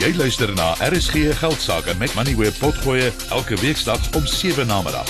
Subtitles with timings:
[0.00, 5.08] Jy luister na RSG Geldsaake met Money Web Potgoe elke weeksdag om 7 na middag.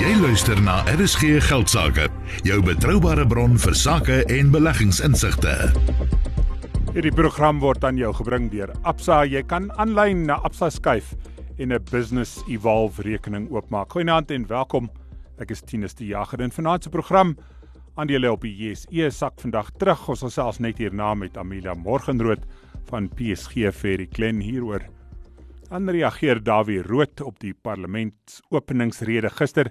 [0.00, 2.06] Jy luister na RSG Geldsaake,
[2.48, 5.52] jou betroubare bron vir sake en beleggingsinsigte.
[6.94, 9.20] Hierdie program word aan jou gebring deur Absa.
[9.28, 11.12] Jy kan aanlyn na Absa skuif
[11.58, 13.92] en 'n Business Evolve rekening oopmaak.
[13.92, 14.88] Goeienaand en welkom.
[15.38, 17.36] Ek is Tinus die Jager in vanaand se program.
[17.94, 20.08] Aandele op die JSE sak vandag terug.
[20.10, 22.42] Ons sal selfs net hierna met Amelia Morgenrood
[22.90, 23.70] van PSG
[24.00, 24.82] die klen hieroor.
[25.68, 29.70] Dan reageer Dawie Rood op die parlementsopeningsrede gister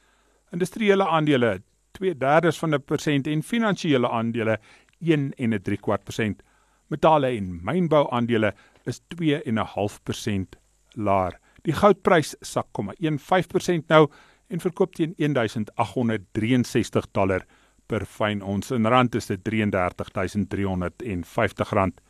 [0.51, 4.59] Industriële aandele 2/3 van 'n persent en finansiële aandele
[4.99, 6.43] 1 en 'n 3 kwart persent.
[6.87, 8.53] Metale en mynbou aandele
[8.85, 10.55] is 2 en 'n half persent
[10.95, 11.39] laer.
[11.61, 14.09] Die goudprys sak 0,15% nou
[14.49, 17.45] en verkoop teen 1863 dollar
[17.87, 18.71] per fyn ons.
[18.71, 22.01] In rand is dit 33350 rand.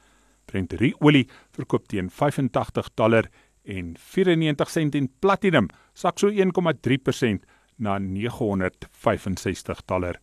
[0.46, 3.30] Brent olie verkoop teen 85 dollar
[3.64, 7.40] en 94 sent en platinum sak so 1,3%
[7.78, 10.20] na 965 dollar.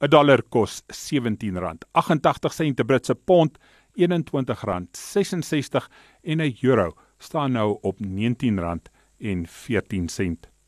[0.00, 3.58] 'n Dollar kos R17.88 'n Britse pond
[3.98, 5.88] R21.66
[6.22, 10.59] en 'n euro staan nou op R19.14.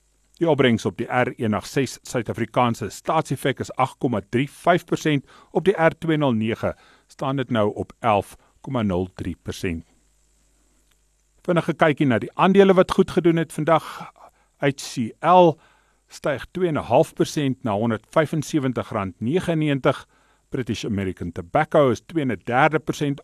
[0.43, 3.79] Die opbrengs op die R186 Suid-Afrikaanse staatsefek is 8,35%
[5.51, 6.75] op die R209
[7.07, 8.01] staan dit nou op 11,03%.
[11.47, 14.11] Vinnige kykie na die aandele wat goed gedoen het vandag.
[14.59, 15.55] HCL
[16.11, 17.87] styg 2.5% na R175.99.
[20.49, 22.19] British American Tobacco is 2.3%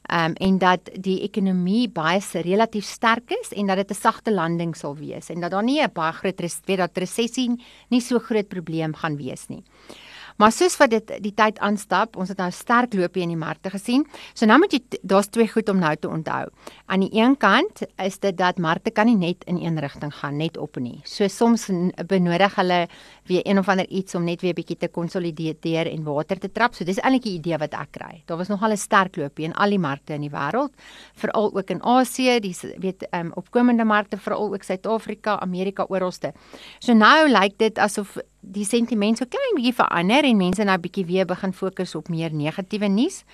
[0.09, 4.77] um, en dat die ekonomie baie relatief sterk is en dat dit 'n sagte landing
[4.77, 7.51] sal wees en dat daar nie 'n baie groot weet dat resessie
[7.89, 9.63] nie so groot probleem gaan wees nie.
[10.37, 13.71] Maar soos wat dit die tyd aanstap, ons het nou sterk loopie in die markte
[13.71, 14.07] gesien.
[14.35, 16.49] So nou moet jy daar's twee goed om nou te onthou.
[16.87, 20.37] Aan die een kant is dit dat markte kan nie net in een rigting gaan,
[20.37, 21.01] net op nie.
[21.05, 21.69] So soms
[22.07, 22.87] benodig hulle
[23.27, 26.75] weer een of ander iets om net weer bietjie te konsolideer en water te trap.
[26.75, 28.23] So dis eintlik die idee wat ek kry.
[28.27, 30.73] Daar was nogal 'n sterk loopie in al die markte in die wêreld,
[31.15, 36.33] veral ook in Asië, die weet um, opkomende markte, veral ook Suid-Afrika, Amerika oralste.
[36.79, 41.07] So nou lyk dit asof die sentiment so klein bietjie verander en mense nou bietjie
[41.07, 43.25] weer begin fokus op meer negatiewe nuus.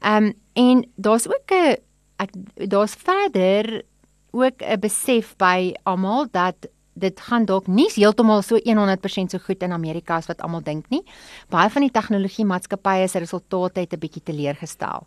[0.00, 1.76] Ehm um, en daar's ook 'n
[2.16, 2.30] ek
[2.68, 3.84] daar's verder
[4.30, 9.62] ook 'n besef by almal dat dit gaan dalk nie heeltemal so 100% so goed
[9.62, 11.02] in Amerika as wat almal dink nie.
[11.48, 15.06] Baie van die tegnologie maatskappye se resultate het 'n bietjie teleurgestel.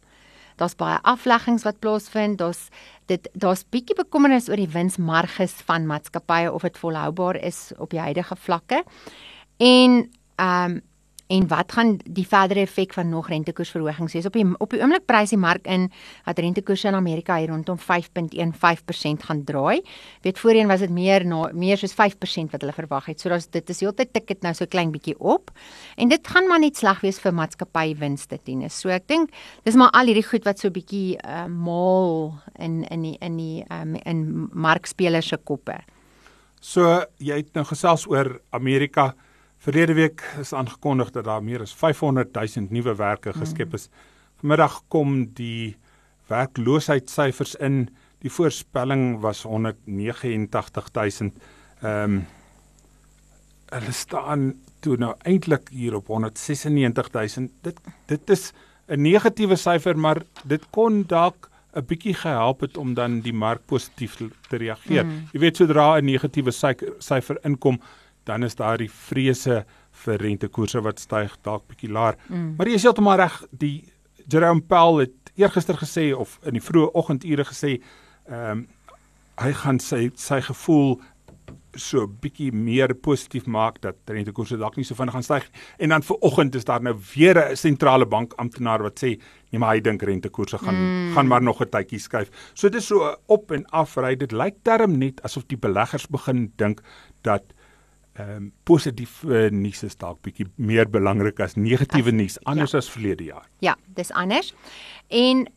[0.55, 2.37] Daar's baie afleggings wat plaasvind.
[2.37, 2.69] Daar's
[3.11, 7.99] dit daar's bietjie bekommernis oor die winsmarges van maatskappye of dit volhoubaar is op die
[7.99, 8.83] huidige vlakke.
[9.57, 10.81] En ehm um,
[11.27, 15.05] en wat gaan die verdere effek van nog rentekoersverhogings wees op die op die oomblik
[15.07, 15.87] prys die mark in
[16.25, 19.81] dat rentekoerse in Amerika hier rondom 5.15% gaan draai.
[20.21, 23.21] Weet voorheen was dit meer na meer soos 5% wat hulle verwag het.
[23.21, 25.51] So daar's dit is heeltyd tik dit nou so klein bietjie op.
[25.95, 28.67] En dit gaan maar net sleg wees vir maatskappy winste teen.
[28.69, 29.31] So ek dink
[29.63, 33.65] dis maar al hierdie goed wat so bietjie uh, mal in in die in die
[33.71, 35.79] um, in markspelers se koppe.
[36.61, 39.13] So jy het nou gesels oor Amerika
[39.63, 43.39] Verlede week is aangekondig dat daar meer as 500 000 nuwe werke mm.
[43.39, 43.87] geskep is.
[44.41, 45.77] Vanmiddag kom die
[46.27, 47.85] werkloosheidssyfers in.
[48.19, 51.31] Die voorspelling was 189 000.
[51.81, 52.23] Ehm um,
[53.73, 54.41] hulle staan
[54.85, 57.47] toe nou eintlik hier op 196 000.
[57.65, 57.79] Dit
[58.11, 58.51] dit is
[58.87, 63.65] 'n negatiewe syfer, maar dit kon dalk 'n bietjie gehelp het om dan die mark
[63.65, 64.19] positief
[64.49, 65.05] te reageer.
[65.05, 65.27] Mm.
[65.31, 66.51] Jy weet sodra 'n negatiewe
[66.99, 67.79] syfer inkom,
[68.23, 69.63] dan is daar die vrese
[70.03, 72.17] vir rentekoerse wat styg dalk bietjie laer.
[72.27, 72.53] Mm.
[72.57, 73.83] Maar jy is heeltemal reg, die
[74.27, 77.79] Jerome Powell het eergister gesê of in die vroeë oggendure gesê,
[78.29, 78.67] ehm um,
[79.41, 80.99] hy gaan sy sy gevoel
[81.79, 85.47] so bietjie meer positief maak dat rentekoerse dalk nie so vinnig gaan styg
[85.81, 89.17] en dan vir oggend is daar nou weer 'n sentrale bank amptenaar wat sê
[89.51, 91.13] nee maar hy dink rentekoerse gaan mm.
[91.15, 92.29] gaan maar nog 'n tydjie skuif.
[92.53, 94.15] So dit is so op en af ry.
[94.15, 96.81] Dit lyk darm net asof die beleggers begin dink
[97.21, 97.52] dat
[98.13, 102.83] ehm um, positief uh, nuus is dalk bietjie meer belangrik as negatiewe nuus anders ja.
[102.83, 103.47] as verlede jaar.
[103.65, 104.53] Ja, dis anders.
[105.09, 105.47] En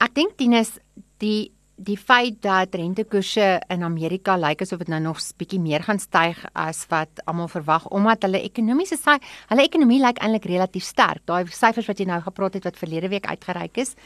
[0.00, 0.76] ek dink Tinus
[1.24, 6.00] die die feit dat rentekoerse in Amerika lyk asof dit nou nog bietjie meer gaan
[6.02, 9.16] styg as wat almal verwag omdat hulle ekonomiese sy
[9.48, 11.24] hulle ekonomie lyk eintlik relatief sterk.
[11.24, 13.96] Daai syfers wat jy nou gepraat het wat verlede week uitgereik is.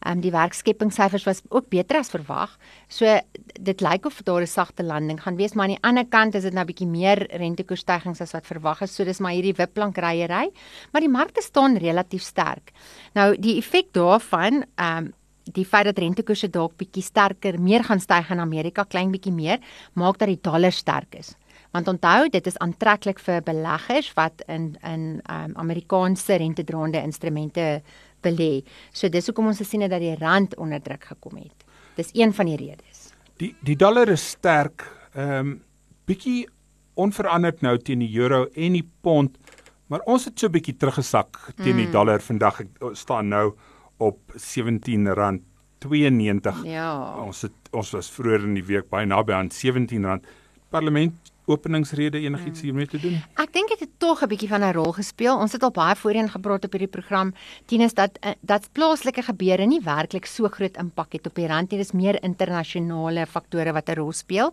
[0.00, 2.58] Ehm um, die werkskepingssyfers was ook beter as verwag.
[2.88, 3.18] So
[3.60, 6.42] dit lyk of daar 'n sagte landing gaan wees, maar aan die ander kant is
[6.42, 8.94] dit nou bietjie meer rentekoersstygings as wat verwag is.
[8.94, 10.50] So dis maar hierdie wipplankryerry,
[10.92, 12.72] maar die markte staan relatief sterk.
[13.14, 15.12] Nou die effek daarvan ehm um,
[15.52, 19.58] die feit dat rentekoerse dalk bietjie sterker meer gaan styg in Amerika klein bietjie meer
[19.92, 21.34] maak dat die dollar sterk is.
[21.74, 27.82] Want onthou, dit is aantreklik vir beleggers wat in in um, Amerikaanse rentedraande instrumente
[28.24, 28.64] belê.
[28.92, 31.58] So dis hoekom ons gesien het dat die rand onder druk gekom het.
[31.98, 32.96] Dis een van die redes.
[33.42, 34.78] Die die dollar is sterk,
[35.14, 35.62] ehm um,
[36.04, 36.48] bietjie
[37.00, 39.38] onveranderd nou teen die euro en die pond,
[39.90, 41.80] maar ons het so bietjie teruggesak teen mm.
[41.82, 42.60] die dollar vandag
[42.92, 43.46] staan nou
[44.02, 46.62] op R17.92.
[46.68, 47.14] Ja.
[47.24, 50.20] Ons het ons was vroeër in die week baie naby aan R17.
[50.70, 52.68] Parlement openingsrede enigiets hmm.
[52.68, 53.18] hiermee te doen?
[53.34, 55.36] Ek dink dit het tog 'n bietjie van 'n rol gespeel.
[55.36, 57.34] Ons het al baie voorheen gepraat op hierdie program.
[57.66, 61.70] Tienus dat eh, dat plaaslike gebeure nie werklik so groot impak het op die rand
[61.70, 61.78] nie.
[61.78, 64.52] Dit is meer internasionale faktore wat 'n rol speel.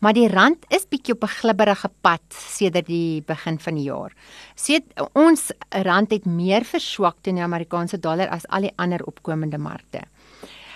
[0.00, 4.12] Maar die rand is bietjie op 'n glibberige pad sedert die begin van die jaar.
[4.56, 4.80] Sê
[5.12, 10.00] ons rand het meer verswak teen die Amerikaanse dollar as al die ander opkomende markte.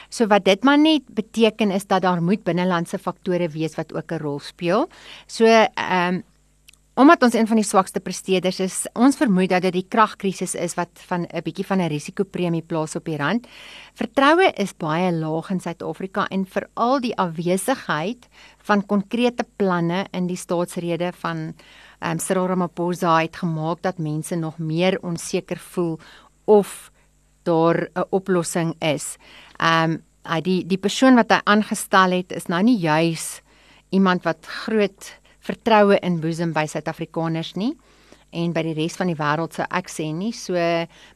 [0.08, 4.12] So wat dit maar net beteken is dat daar moet binnelandse faktore wees wat ook
[4.12, 4.88] 'n rol speel.
[5.26, 6.24] So ehm um,
[6.96, 10.74] omdat ons een van die swakste presteerders is, ons vermoed dat dit die kragkrisis is
[10.78, 13.46] wat van 'n bietjie van 'n risikopremie plaas op die rand.
[13.94, 18.28] Vertroue is baie laag in Suid-Afrika en veral die afwesigheid
[18.58, 21.54] van konkrete planne in die staatsrede van
[22.00, 25.98] ehm um, Cyril Ramaphosa het gemaak dat mense nog meer onseker voel
[26.44, 26.90] of
[27.42, 29.16] daar 'n oplossing is.
[29.58, 33.40] Ehm um, hy die die persoon wat hy aangestel het is nou nie juis
[33.94, 37.76] iemand wat groot vertroue in boesem by Suid-Afrikaners nie
[38.36, 40.32] en by die res van die wêreld sou ek sê nie.
[40.36, 40.54] So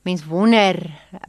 [0.06, 0.78] mens wonder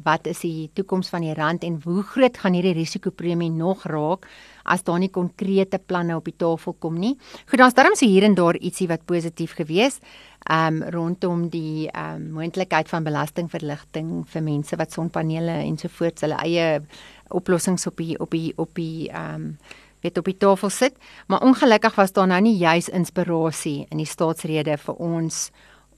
[0.05, 4.27] wat is die toekoms van die rand en hoe groot gaan hierdie risikopremie nog raak
[4.63, 7.15] as daar nie konkrete planne op die tafel kom nie.
[7.49, 9.99] Goed, dan's darm so hier en daar ietsie wat positief gewees.
[10.49, 16.81] Um rondom die um moontlikheid van belastingverligting vir mense wat sonpanele ensovoorts hulle eie
[17.31, 19.55] oplossings op die op die op die um
[20.01, 20.95] weet op die tafel sit,
[21.27, 25.51] maar ongelukkig was daar nou nie juis inspirasie in die staatsrede vir ons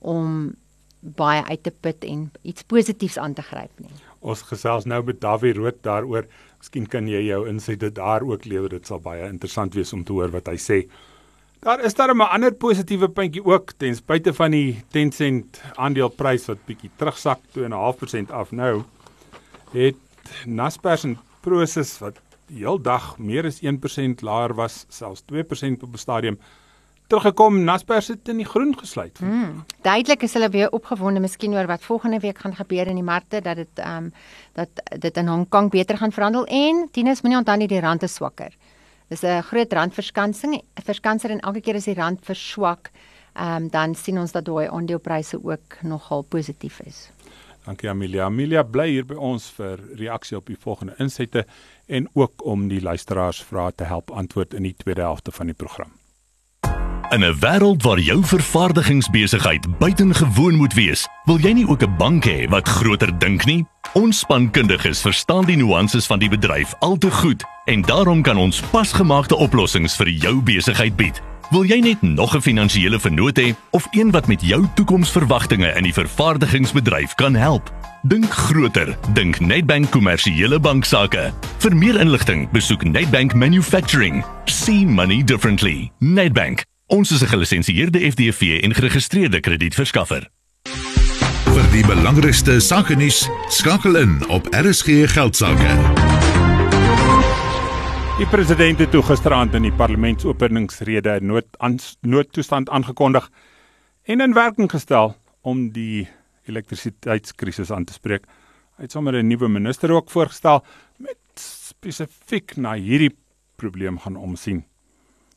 [0.04, 0.52] om
[1.00, 3.92] baie uit te put en iets positiefs aan te gryp nie.
[4.24, 6.28] Ons gesels nou met Davie Rood daaroor.
[6.62, 8.72] Miskien kan jy jou insette daar ook lewer.
[8.72, 10.78] Dit sal baie interessant wees om te hoor wat hy sê.
[11.64, 16.66] Daar is daar 'n ander positiewe puntjie ook ten spyte van die Tencent aandeleprys wat
[16.66, 18.84] bietjie terugsak 2.5% af nou.
[19.72, 19.96] Het
[20.46, 26.38] Naspers en Prosus wat heeldag meer as 1% laer was, selfs 2% op 'n stadium
[27.06, 29.18] teruggekom, Naspers het in die groen gesluit.
[29.18, 29.64] Hmm.
[29.82, 33.40] Duidelik is hulle weer opgewonde miskien oor wat volgende week gaan gebeur in die markte
[33.44, 34.12] dat dit ehm um,
[34.54, 34.68] dat
[35.00, 38.14] dit in Hong Kong beter gaan verhandel en Tinus moenie onthou nie die rand is
[38.14, 38.52] swakker.
[39.08, 42.90] Dis 'n groot randverskansing, verskanser en elke keer as die rand verswak,
[43.34, 47.10] ehm um, dan sien ons dat daai aandelepryse ook nogal positief is.
[47.64, 48.24] Dankie Amelia.
[48.24, 51.46] Amelia bly hier by ons vir reaksie op die volgende insette
[51.86, 55.56] en ook om die luisteraars vrae te help antwoord in die tweede helfte van die
[55.56, 56.03] program.
[57.14, 62.24] In 'n wêreld waar jou vervaardigingsbesigheid buitengewoon moet wees, wil jy nie ook 'n bank
[62.24, 63.66] hê wat groter dink nie?
[63.92, 68.60] Ons spankundiges verstaan die nuances van die bedryf al te goed en daarom kan ons
[68.60, 71.22] pasgemaakte oplossings vir jou besigheid bied.
[71.50, 75.82] Wil jy net nog 'n finansiële vennoot hê of een wat met jou toekomsverwagtinge in
[75.82, 77.72] die vervaardigingsbedryf kan help?
[78.02, 81.32] Dink groter, dink Nedbank kommersiële banksaake.
[81.58, 84.24] Vir meer inligting, besoek Nedbank Manufacturing.
[84.44, 85.90] See money differently.
[85.98, 90.30] Nedbank Ons is 'n gelisensieerde FDV en geregistreerde kredietverskaffer.
[91.54, 95.72] Vir die belangrikste sake nuus, skakel in op RSG Geldsaake.
[98.18, 103.30] Die president het toe gisteraand in die parlementsopeningsrede 'n nood noodtoestand aangekondig
[104.02, 106.08] en in werking gestel om die
[106.44, 108.26] elektrisiteitskrisis aan te spreek.
[108.76, 110.64] Hy het sommer 'n nuwe minister ook voorgestel
[110.98, 113.16] met spesifiek na hierdie
[113.56, 114.64] probleem gaan omsien.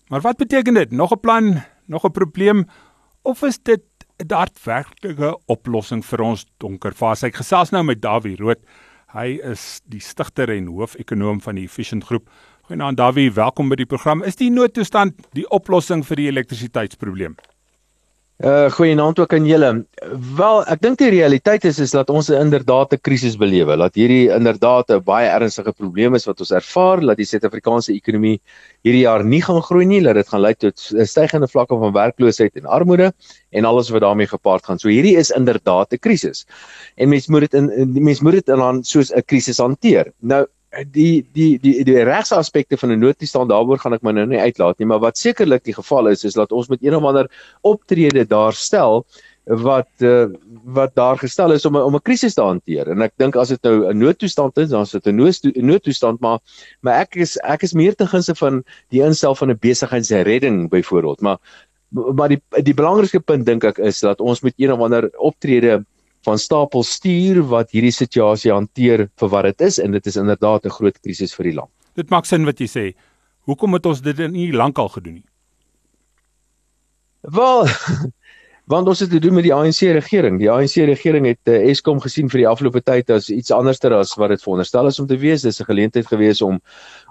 [0.08, 0.92] Maar wat beteken dit?
[0.92, 2.66] Nog 'n plan, nog 'n probleem
[3.22, 3.82] of is dit
[4.18, 7.26] 'n daadwerklike oplossing vir ons donker fase?
[7.26, 8.60] Ek gesels nou met Dawie Rood.
[9.08, 12.30] Hy is die stigter en hoofekonoom van die Efficient Groep.
[12.62, 14.24] Goeienaand Dawie, welkom by die program.
[14.24, 17.36] Is die noodtoestand die oplossing vir die elektrisiteitsprobleem?
[18.38, 19.70] Uh goeienaand ook aan julle.
[20.38, 23.78] Wel, ek dink die realiteit is is dat ons inderdaad 'n krisis belewe.
[23.82, 28.40] Dat hierdie inderdaad 'n baie ernstige probleem is wat ons ervaar dat die Suid-Afrikaanse ekonomie
[28.84, 32.56] hierdie jaar nie gaan groei nie, dat dit gaan lei tot stygende vlakke van werkloosheid
[32.56, 33.12] en armoede
[33.50, 34.78] en alles wat daarmee gepaard gaan.
[34.78, 36.46] So hierdie is inderdaad 'n krisis.
[36.96, 40.14] En mens moet dit in mens moet dit dan soos 'n krisis hanteer.
[40.22, 40.46] Nou
[40.92, 44.40] die die die die regse aspekte van 'n noodtoestand daaroor gaan ek my nou nie
[44.40, 47.32] uitlaat nie maar wat sekerlik die geval is is dat ons met een of ander
[47.62, 49.06] optrede daar stel
[49.48, 50.28] wat uh,
[50.64, 52.88] wat daar gestel is om om 'n krisis te hanteer.
[52.88, 56.40] En ek dink as dit nou 'n noodtoestand is dan is dit 'n noodtoestand maar
[56.82, 61.22] maar ek is ek is meer te gunste van die instel van 'n besigheidsredding byvoorbeeld.
[61.22, 61.38] Maar
[61.90, 65.86] maar die die belangrikste punt dink ek is dat ons met een of ander optrede
[66.28, 70.66] van stapel stuur wat hierdie situasie hanteer vir wat dit is en dit is inderdaad
[70.66, 71.72] 'n groot krisis vir die land.
[71.96, 72.86] Dit maak sin wat jy sê.
[73.48, 75.30] Hoekom het ons dit nie lankal gedoen nie?
[77.22, 77.68] Wel,
[78.74, 80.38] want ons het te doen met die ANC regering.
[80.42, 84.12] Die ANC regering het uh, Eskom gesien vir die afgelope tyd as iets anderster as
[84.20, 85.46] wat dit veronderstel is om te wees.
[85.48, 86.60] Dis 'n geleentheid gewees om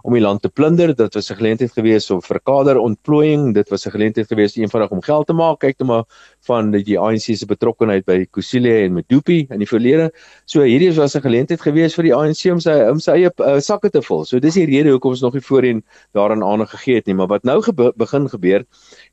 [0.04, 0.92] om die land te plunder.
[0.94, 3.54] Dit was 'n geleentheid gewees om vir kader ontplooiing.
[3.54, 5.58] Dit was 'n geleentheid gewees eenvoudig om geld te maak.
[5.60, 6.04] Kyk net maar
[6.46, 10.10] van die, ANC se betrokkeheid by Kusile en Medupi in die verlede.
[10.46, 13.58] So hierdie was 'n geleentheid gewees vir die ANC om sy om sy eie uh,
[13.60, 14.24] sakke te vul.
[14.24, 15.82] So dis die rede hoekom ons nog nie voorheen
[16.14, 17.14] daaraan aandag gegee het nie.
[17.14, 18.64] Maar wat nou gebe begin gebeur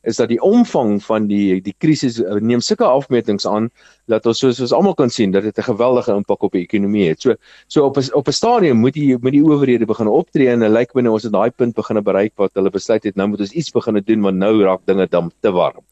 [0.03, 3.69] is dat die omvang van die die krisis uh, neem sulke afmetings aan
[4.07, 7.09] dat ons soos ons almal kan sien dat dit 'n geweldige impak op die ekonomie
[7.09, 7.21] het.
[7.21, 7.35] So
[7.67, 10.73] so op 'n op 'n stadium moet die moet die owerhede begin optree en hulle
[10.73, 13.51] lyk binne ons het daai punt begin bereik wat hulle besluit het nou moet ons
[13.51, 15.83] iets begin doen want nou raak dinge dan te warm.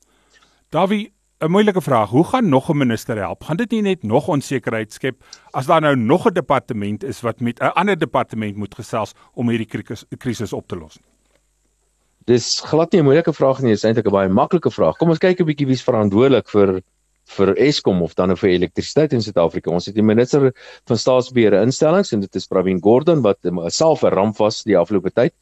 [0.70, 2.10] Davie 'n moeilike vraag.
[2.10, 3.44] Hoe gaan nog 'n minister help?
[3.44, 5.16] Gaan dit nie net nog onsekerheid skep
[5.52, 9.50] as daar nou nog 'n departement is wat met 'n ander departement moet gesels om
[9.50, 9.84] hierdie
[10.18, 11.00] krisis op te los?
[12.26, 14.98] Dis glad nie 'n moeilike vraag nie, dis eintlik 'n baie maklike vraag.
[14.98, 16.82] Kom ons kyk 'n bietjie wie's verantwoordelik vir
[17.26, 19.72] vir Eskom of dan vir elektrisiteit in Suid-Afrika.
[19.72, 20.54] Ons het die minister
[20.86, 25.12] van staatsbeheer instellings en dit is Pravin Gordhan wat self 'n ramp was die afgelope
[25.12, 25.34] tyd.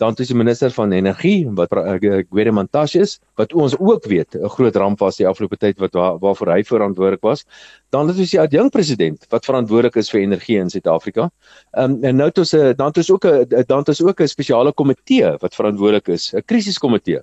[0.00, 4.34] Dan is die minister van energie wat eh, Gwede Mantashe is wat ons ook weet
[4.34, 7.44] 'n groot ramp was die afgelope tyd wat waar, waarvoor hy verantwoordelik was.
[7.90, 11.30] Dan het ons die adjunk president wat verantwoordelik is vir energie in Suid-Afrika.
[11.72, 14.20] Um, en nou het ons 'n dan het ons ook 'n dan het ons ook
[14.20, 17.20] 'n spesiale komitee wat verantwoordelik is, 'n krisiskomitee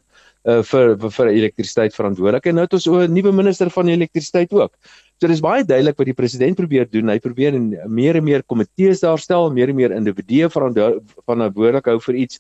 [0.48, 4.74] uh, vir vir elektrisiteit verantwoordelik en nou het ons 'n nuwe minister van elektrisiteit ook.
[5.17, 7.09] So dis baie duidelik wat die president probeer doen.
[7.09, 12.19] Hy probeer en meer en meer komitees daarstel, meer en meer individue verantwoordelik hou vir
[12.21, 12.38] iets.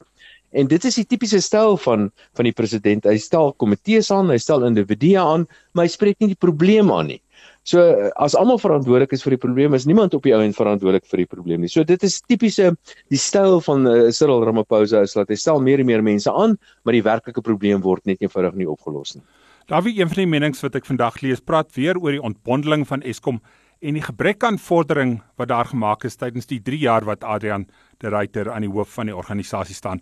[0.53, 3.07] En dit is die tipiese styl van van die president.
[3.09, 7.09] Hy stel komitees aan, hy stel individue aan, maar hy spreek nie die probleem aan
[7.15, 7.19] nie.
[7.67, 7.81] So
[8.15, 11.25] as almal verantwoordelik is vir die probleem, is niemand op die ou end verantwoordelik vir
[11.25, 11.71] die probleem nie.
[11.73, 12.69] So dit is tipiese
[13.11, 16.55] die styl van uh, Cyril Ramaphosa is dat hy stel meer en meer mense aan,
[16.85, 19.25] maar die werklike probleem word net eenvoudig nie opgelos nie.
[19.67, 22.85] Daar wie een van die menings wat ek vandag lees, praat weer oor die ontbondeling
[22.87, 23.41] van Eskom
[23.83, 27.67] en die gebrek aan vordering wat daar gemaak is tydens die 3 jaar wat Adrian
[27.99, 29.99] de Ruyter aan die hoof van die organisasie staan.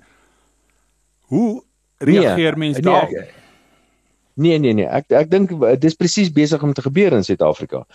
[1.33, 1.63] Hoe
[1.97, 3.33] reageer nee, mense nee, daarop?
[4.35, 7.85] Nee nee nee, ek ek dink dis presies besig om te gebeur in Suid-Afrika.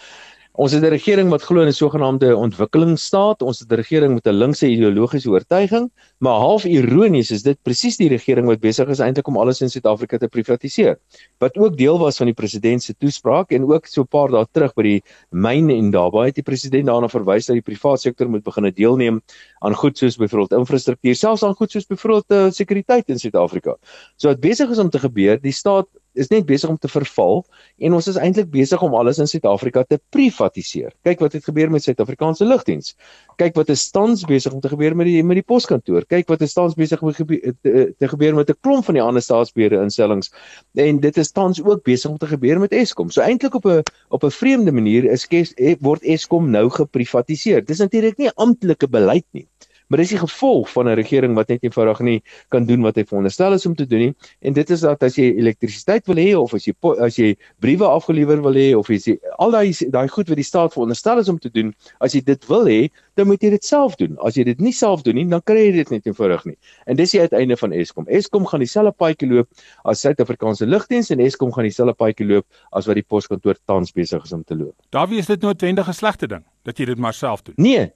[0.61, 3.41] Ons het 'n regering wat glo in 'n sogenaamde ontwikkelingsstaat.
[3.43, 7.97] Ons het 'n regering met 'n linkse ideologiese oortuiging, maar half ironies is dit presies
[7.97, 10.99] die regering wat besig is eintlik om alles in Suid-Afrika te privatiseer.
[11.39, 14.47] Wat ook deel was van die president se toespraak en ook so 'n paar dae
[14.53, 18.29] terug by die myn en daarby het die president daarna verwys dat die private sektor
[18.29, 19.23] moet begin deelneem
[19.61, 23.77] aan goed soos byvoorbeeld infrastruktuur, selfs aan goed soos byvoorbeeld uh, sekuriteit in Suid-Afrika.
[24.17, 27.45] So wat besig is om te gebeur, die staat is net besig om te verval
[27.79, 30.93] en ons is eintlik besig om alles in Suid-Afrika te privatiseer.
[31.07, 32.95] Kyk wat het gebeur met Suid-Afrikaanse lugdiens.
[33.41, 36.07] Kyk wat is tans besig om te gebeur met die met die poskantoor.
[36.11, 39.23] Kyk wat is tans besig om te, te gebeur met 'n klomp van die ander
[39.23, 40.33] staatsbeheerde instellings.
[40.75, 43.11] En dit is tans ook besig om te gebeur met Eskom.
[43.11, 47.65] So eintlik op 'n op 'n vreemde manier is kes, word Eskom nou geprivatiseer.
[47.65, 49.49] Dis natuurlik nie amptelike beleid nie
[49.91, 53.05] maar dis die gevolg van 'n regering wat net eenvoudig nie kan doen wat hy
[53.05, 54.15] veronderstel is om te doen nie.
[54.41, 57.85] En dit is dat as jy elektrisiteit wil hê of as jy as jy briewe
[57.85, 61.29] afgelewer wil hê of as jy al daai daai goed wat die staat veronderstel is
[61.29, 64.17] om te doen as jy dit wil hê dan moet jy dit self doen.
[64.23, 66.57] As jy dit nie self doen nie dan kry jy dit net eenvoudig nie.
[66.87, 68.07] En dis die uiteinde van Eskom.
[68.07, 69.49] Eskom gaan dieselfde paadjie loop
[69.85, 74.25] as Suid-Afrikaanse lugdiens en Eskom gaan dieselfde paadjie loop as wat die poskantoor tans besig
[74.25, 74.75] is om te loop.
[74.91, 77.91] Daar wie is dit noodwendig 'n slegte ding dat jy dit maar self doen nee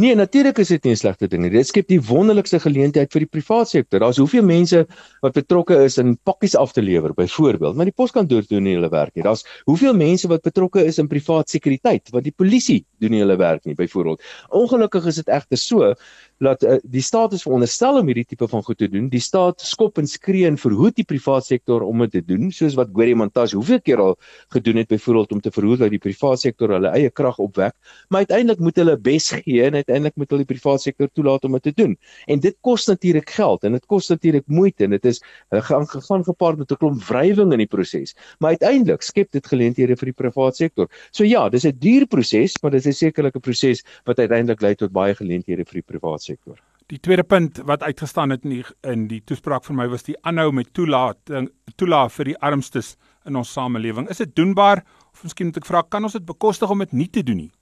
[0.00, 1.50] Nee, natuurlik is dit nie 'n slegte ding nie.
[1.50, 4.00] Dit skep die wonderlikste geleentheid vir die private sektor.
[4.00, 4.86] Daar's hoeveel mense
[5.20, 8.88] wat betrokke is in pakkies af te lewer, byvoorbeeld, maar die poskantoor doen nie hulle
[8.88, 9.22] werk nie.
[9.22, 13.36] Daar's hoeveel mense wat betrokke is in private sekuriteit, want die polisie doen nie hulle
[13.36, 14.22] werk nie, byvoorbeeld.
[14.48, 15.94] Ongelukkig is dit egter so
[16.40, 19.08] dat uh, die staat is veronderstel om hierdie tipe van goed te doen.
[19.12, 22.76] Die staat skop en skree en verhoed die private sektor om dit te doen, soos
[22.78, 24.16] wat Gori Montas hoeveel keer al
[24.54, 27.74] gedoen het byvoorbeeld om te verhoed dat die private sektor hulle eie krag opwek,
[28.08, 31.58] maar uiteindelik moet hulle bes gee en uiteindelik moet hulle die private sektor toelaat om
[31.58, 31.96] dit te doen.
[32.26, 35.20] En dit kos natuurlik geld en dit kos natuurlik moeite en dit is
[35.50, 38.16] hulle gaan gegaan gepaard met 'n klomp wrywing in die proses.
[38.38, 40.88] Maar uiteindelik skep dit geleenthede vir die private sektor.
[41.12, 44.74] So ja, dis 'n duur proses, maar dit is sekerlik 'n proses wat uiteindelik lei
[44.74, 46.29] tot baie geleenthede vir die private sektor.
[46.90, 50.16] Die tweede punt wat uitgestaan het in die, in die toespraak vir my was die
[50.26, 51.18] aanhou met toelaat
[51.76, 54.08] toelaat vir die armstes in ons samelewing.
[54.10, 57.08] Is dit doenbaar of miskien moet ek vra kan ons dit bekostig om dit nie
[57.08, 57.52] te doen nie?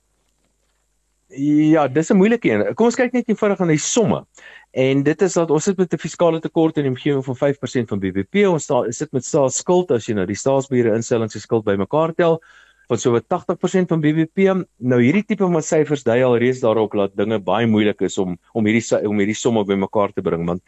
[1.75, 2.75] Ja, dis 'n moeilike een.
[2.75, 4.25] Kom ons kyk net eenvoudig aan die somme.
[4.73, 7.89] En dit is dat ons sit met 'n fiskale tekort in die omgewing van 5%
[7.89, 8.49] van BBP.
[8.49, 12.41] Ons staan sit met staatsskuld as jy nou die staatsbeheerde instellings se skuld bymekaar tel
[12.89, 14.55] van so 80% van BBP.
[14.81, 18.39] Nou hierdie tipe van syfers dui al reeds daarop dat dinge baie moeilik is om
[18.57, 20.63] om hierdie om hierdie somme bymekaar te bring want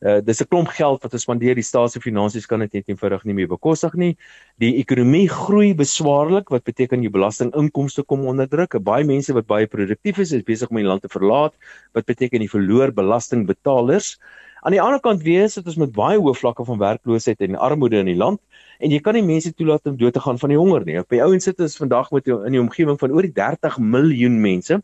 [0.00, 2.88] uh, dis 'n klomp geld wat ons spandeer die staat se finansies kan dit net
[2.88, 4.16] eenvoudig nie meer bekostig nie.
[4.58, 8.80] Die ekonomie groei beswaarlik wat beteken jou belastinginkomste kom onder druk.
[8.82, 11.54] Baie mense wat baie produktief is, is besig om die land te verlaat
[11.92, 14.16] wat beteken jy verloor belastingbetalers.
[14.60, 18.00] Aan die ander kant wees dit ons met baie hoë vlakke van werkloosheid en armoede
[18.02, 18.40] in die land
[18.80, 20.98] en jy kan nie mense toelaat om dood te gaan van die honger nie.
[21.00, 24.40] Op die ouens sit ons vandag met in die omgewing van oor die 30 miljoen
[24.40, 24.80] mense.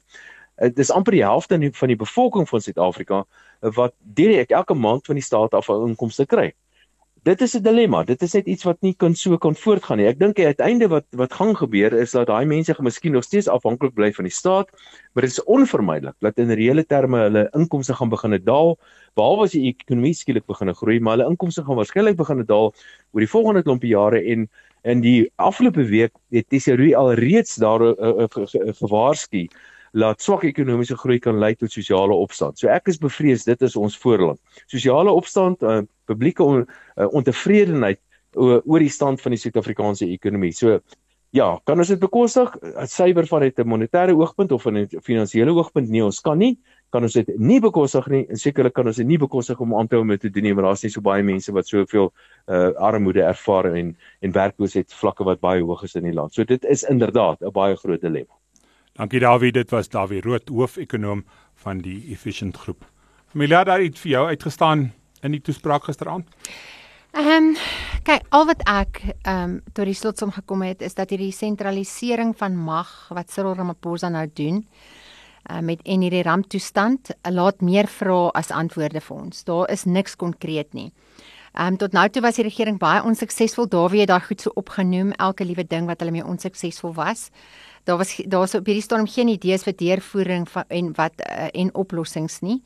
[0.63, 3.25] Dit is amper die helfte van die bevolking van Suid-Afrika
[3.79, 6.53] wat direk elke maand van die staat af 'n inkomste kry
[7.23, 8.03] dit is 'n dilemma.
[8.05, 10.07] Dit is net iets wat nie kan so kan voortgaan nie.
[10.07, 13.49] Ek dink die uiteinde wat wat gaan gebeur is dat daai mense miskien nog steeds
[13.49, 14.69] afhanklik bly van die staat,
[15.13, 18.77] maar dit is onvermydelik dat in reële terme hulle inkomste gaan begin daal,
[19.15, 22.75] behalwe as die ekonomie skielik begin groei, maar hulle inkomste gaan waarskynlik begin daal
[23.13, 24.49] oor die volgende klompie jare en
[24.83, 29.49] in die afgelope week het Tesorie al reeds daar uh, uh, uh, gewaarsku
[29.93, 32.59] laat swak ekonomiese groei kan lei tot sosiale opstand.
[32.59, 34.41] So ek is bevrees dit is ons voorland.
[34.67, 36.65] Sosiale opstand, uh, publieke on,
[36.97, 38.01] uh, ontevredenheid
[38.35, 40.53] oor, oor die stand van die Suid-Afrikaanse ekonomie.
[40.57, 40.81] So
[41.33, 42.53] ja, kan ons dit bekostig?
[42.89, 45.89] Suiwer van uit 'n monetêre oogpunt of van 'n finansiële oogpunt?
[45.89, 46.59] Nee, ons kan nie.
[46.91, 48.27] Kan ons dit nie bekostig nie?
[48.29, 50.55] En sekerlik kan ons dit nie bekostig om aan te hou met te doen nie,
[50.55, 52.13] want daar's nie so baie mense wat soveel
[52.49, 56.35] uh armoede ervaar en en werkloosheid vlakke wat baie hoog is in die land.
[56.35, 58.42] So dit is inderdaad 'n baie groot dilemma.
[58.93, 61.25] Dankie Dawie, dit was Dawie Rood, hoofekonoom
[61.63, 62.85] van die Efficient Groep.
[63.33, 64.91] Familie, daar het vir jou uitgestaan
[65.25, 66.29] in die toespraak gisteraand.
[67.17, 67.49] Ehm um,
[68.05, 72.35] kyk, al wat ek ehm um, tot die slotsom gekom het is dat hierdie sentralisering
[72.37, 78.29] van mag wat Cyril Ramaphosa nou doen uh, met en hierdie ramptoestand laat meer vrae
[78.37, 79.45] as antwoorde vir ons.
[79.45, 80.93] Daar is niks konkreet nie.
[81.57, 83.69] Ehm um, tot nou toe was die regering baie onsuksesvol.
[83.69, 87.31] Daar wie het daai goed so opgenoem, elke liewe ding wat hulle mee onsuksesvol was
[87.85, 91.49] daar was daar so op hierdie storm geen idees vir deurvoering van en wat uh,
[91.53, 92.63] en oplossings nie.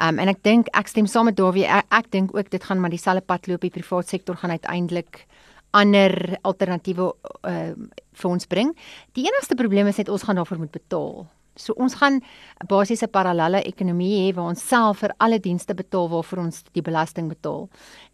[0.00, 1.66] Um, en ek dink ek stem saam met Dawie.
[1.66, 3.60] Ek, ek dink ook dit gaan maar dieselfde pad loop.
[3.60, 5.26] Die private sektor gaan uiteindelik
[5.72, 7.12] ander alternatiewe
[7.48, 7.72] uh,
[8.12, 8.72] vir ons bring.
[9.16, 11.24] Die enigste probleem is net ons gaan daarvoor moet betaal.
[11.56, 12.22] So ons gaan
[12.60, 17.28] 'n parallelle ekonomie hê waar ons self vir alle dienste betaal waarvoor ons die belasting
[17.28, 17.68] betaal.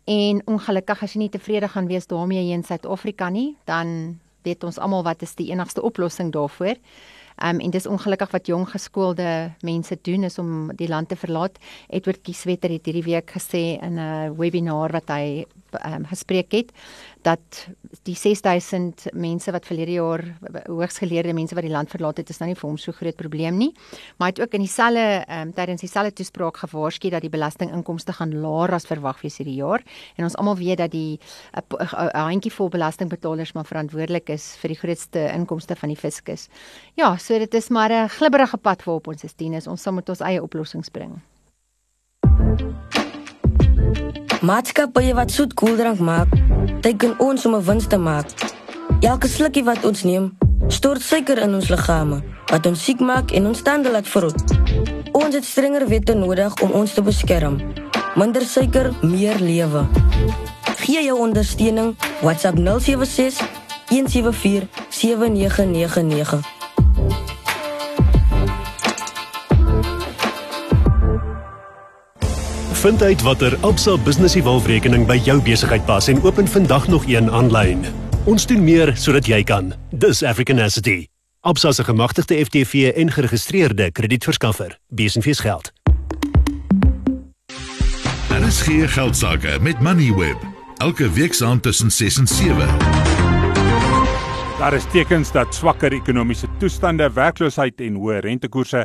[0.06, 4.66] En ongelukkig as jy nie tevrede gaan wees daarmee hier in Suid-Afrika nie, dan weet
[4.66, 6.80] ons almal wat is die enigste oplossing daarvoor.
[7.44, 11.58] Um, en dis ongelukkig wat jong geskoolde mense doen is om die land te verlaat.
[11.86, 15.46] Edward Kieswetter het hierdie week gesê in 'n webinar wat hy
[15.84, 16.72] um, gespreek het
[17.22, 17.66] dat
[18.06, 20.22] die 6000 mense wat verlede jaar
[20.66, 23.58] hoogsgeleerde mense wat die land verlaat het is nou nie vir hom so groot probleem
[23.58, 23.70] nie.
[24.16, 28.34] Maar hy het ook in dieselfde um, tydens dieselfde toespraak gewaarsku dat die belastinginkomste gaan
[28.40, 29.84] laer as verwag wees hierdie jaar.
[30.16, 31.18] En ons almal weet dat die
[31.52, 36.48] 'n handjie vol belastingbetalers maar verantwoordelik is vir die grootste inkomste van die fiskus.
[36.94, 39.92] Ja so dit is maar 'n glibberige pad waarop ons is dien is ons sal
[39.92, 41.20] met ons eie oplossings bring
[44.38, 46.30] Maatskappye wat soet koeldrank maak,
[46.80, 48.26] teken ons om 'n wins te maak.
[49.00, 50.38] Elke slukkie wat ons neem,
[50.68, 54.38] stort suiker in ons liggame, wat ons siek maak en ons tande laat vrot.
[55.12, 57.58] Ons het strenger wette nodig om ons te beskerm.
[58.14, 59.86] Minder suiker, meer lewe.
[60.76, 63.42] Gee jou ondersteuning WhatsApp 076
[63.88, 66.57] 174 7999.
[72.72, 77.06] Vind uit watter Absa Business Evolve rekening by jou besigheid pas en open vandag nog
[77.06, 77.84] een aanlyn.
[78.24, 79.74] Ons doen meer sodat jy kan.
[79.90, 81.08] Dis African Asset.
[81.40, 84.78] Absa se gemagtigde FTV en geregistreerde kredietverskaffer.
[84.88, 85.72] Besenfees geld.
[88.48, 90.36] Is geen geld sake met Moneyweb.
[90.76, 93.17] Elke week saam tussen 6 en 7.
[94.58, 98.80] Daar is tekens dat swakker ekonomiese toestande, werkloosheid en hoë rentekoerse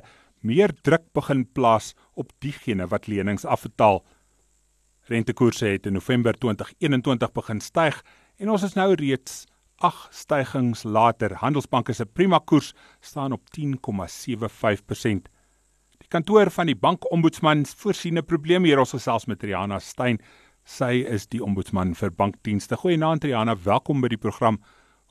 [0.46, 4.04] meer druk begin plaas op diegene wat lenings afbetaal.
[5.10, 7.98] Rentekoerse het in November 2021 begin styg
[8.38, 9.48] en ons is nou reeds
[9.82, 11.34] 8 stygings later.
[11.42, 15.26] Handelsbanke se prima koers staan op 10,75%.
[15.98, 20.22] Die kantoor van die bankombudsman voorsien 'n probleem hier ons gesels met Riana Stein.
[20.66, 22.78] Sy is die ombudsman vir bankdienste.
[22.78, 24.62] Goeienaand Riana, welkom by die program.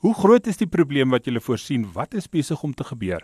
[0.03, 1.85] Hoe groot is die probleem wat jy voorsien?
[1.95, 3.23] Wat is besig om te gebeur?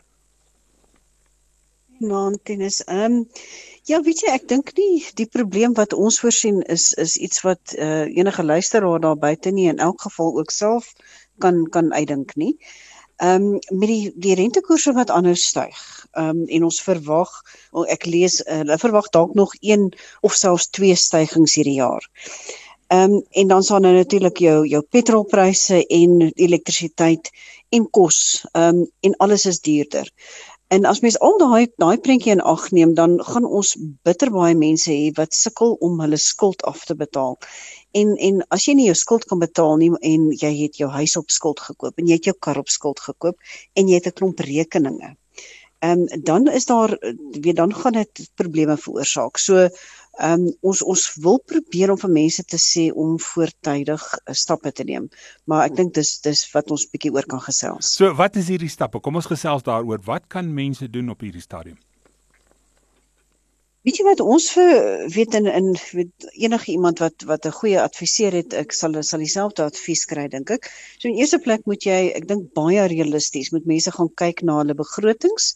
[1.99, 2.77] Maantennis.
[2.85, 3.25] Ehm um,
[3.89, 7.73] ja, weet jy, ek dink nie die probleem wat ons voorsien is is iets wat
[7.75, 10.93] uh, enige luisteraar daar buite nie in elk geval ook self
[11.43, 12.53] kan kan uitdink nie.
[13.19, 15.83] Ehm um, met die die rentekoerse wat aanhou styg.
[16.15, 17.35] Ehm um, en ons verwag
[17.91, 19.89] ek lees eh, hulle uh, verwag dalk nog een
[20.21, 22.07] of selfs twee stygings hierdie jaar.
[22.89, 26.13] Ehm um, en dan sal nou natuurlik jou jou petrolpryse en
[26.45, 27.29] elektrisiteit
[27.69, 30.09] en kos ehm um, en alles is duurder.
[30.73, 33.75] En as mens al daai daai prentjie in ag neem, dan gaan ons
[34.09, 37.37] bitter baie mense hê wat sukkel om hulle skuld af te betaal.
[38.01, 41.15] En en as jy nie jou skuld kan betaal nie en jy het jou huis
[41.21, 43.37] op skuld gekoop en jy het jou kar op skuld gekoop
[43.73, 45.15] en jy het 'n klomp rekeninge.
[45.79, 46.97] Ehm um, dan is daar
[47.45, 49.37] weet dan gaan dit probleme veroorsaak.
[49.37, 49.69] So
[50.19, 54.03] Ehm um, ons ons wil probeer om vir mense te sê om voortydig
[54.35, 55.07] stappe te neem.
[55.47, 57.93] Maar ek dink dis dis wat ons bietjie oor kan gesels.
[57.95, 58.99] So wat is hierdie stappe?
[58.99, 60.03] Kom ons gesels daaroor.
[60.03, 61.79] Wat kan mense doen op hierdie stadium?
[63.87, 64.71] Weet jy wat ons vir
[65.15, 69.23] weet in in weet enige iemand wat wat 'n goeie adviseur het, ek sal sal
[69.23, 70.67] dieselfde advies kry dink ek.
[70.99, 74.57] So in eerste plek moet jy, ek dink baie realisties, moet mense gaan kyk na
[74.59, 75.55] hulle begrotings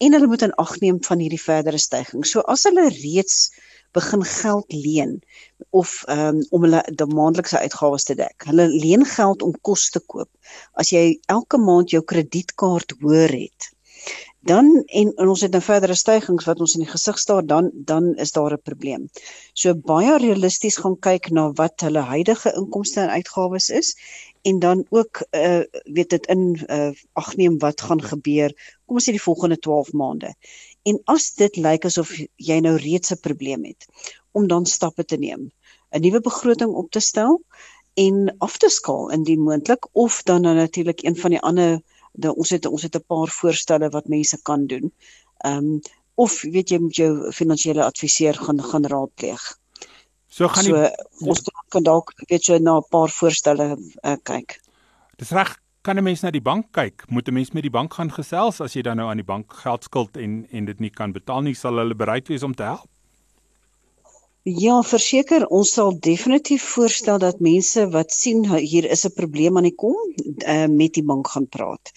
[0.00, 2.32] en hulle moet in ag neem van hierdie verdere stygings.
[2.32, 3.50] So as hulle reeds
[3.92, 5.14] begin geld leen
[5.70, 8.48] of um, om hulle die maandelikse uitgawes te dek.
[8.48, 10.30] Hulle leen geld om kos te koop.
[10.72, 13.74] As jy elke maand jou kredietkaart hoor het,
[14.40, 17.46] dan en, en ons het 'n nou verdere stygings wat ons in die gesig staar,
[17.46, 19.08] dan dan is daar 'n probleem.
[19.52, 23.96] So baie realisties gaan kyk na wat hulle huidige inkomste en uitgawes is
[24.42, 28.54] en dan ook uh weet dit in uh ag neem wat gaan gebeur.
[28.86, 30.34] Kom ons sê die volgende 12 maande.
[30.82, 33.86] En as dit lyk asof jy nou reeds 'n probleem het,
[34.32, 35.50] om dan stappe te neem,
[35.90, 37.42] 'n nuwe begroting op te stel
[37.94, 41.80] en af te skaal indien moontlik of dan nou natuurlik een van die ander
[42.22, 44.92] de, ons het ons het 'n paar voorstelle wat mense kan doen.
[45.44, 45.80] Ehm um,
[46.14, 49.42] of weet jy moet jou finansiële adviseur gaan gaan raadpleeg.
[50.28, 54.60] So gaan die, so, ons kan dalk weet jy na 'n paar voorstelle uh, kyk.
[55.16, 57.04] Dis reg kan 'n mens na die bank kyk?
[57.08, 59.52] Moet 'n mens met die bank gaan gesels as jy dan nou aan die bank
[59.52, 62.62] geld skuld en en dit nie kan betaal nie, sal hulle bereid wees om te
[62.62, 62.90] help?
[64.48, 69.68] Ja, verseker, ons sal definitief voorstel dat mense wat sien hier is 'n probleem aan
[69.68, 69.96] die kom,
[70.46, 71.92] uh, met die bank gaan praat.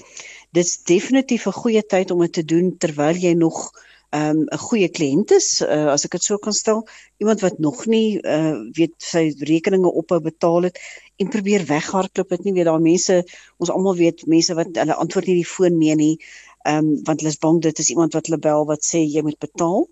[0.51, 3.71] Dit's definitief 'n goeie tyd om dit te doen terwyl jy nog
[4.11, 6.87] um, 'n goeie kliënt is, uh, as ek dit so kan stel,
[7.17, 10.79] iemand wat nog nie uh, weet sy rekeninge ophou betaal het
[11.17, 13.23] en probeer weghardloop dit nie weet daar mense
[13.57, 16.17] ons almal weet mense wat hulle antwoord nie die foon mee nie
[16.63, 19.21] Ehm um, want hulle is bang dit is iemand wat hulle bel wat sê jy
[19.25, 19.87] moet betaal.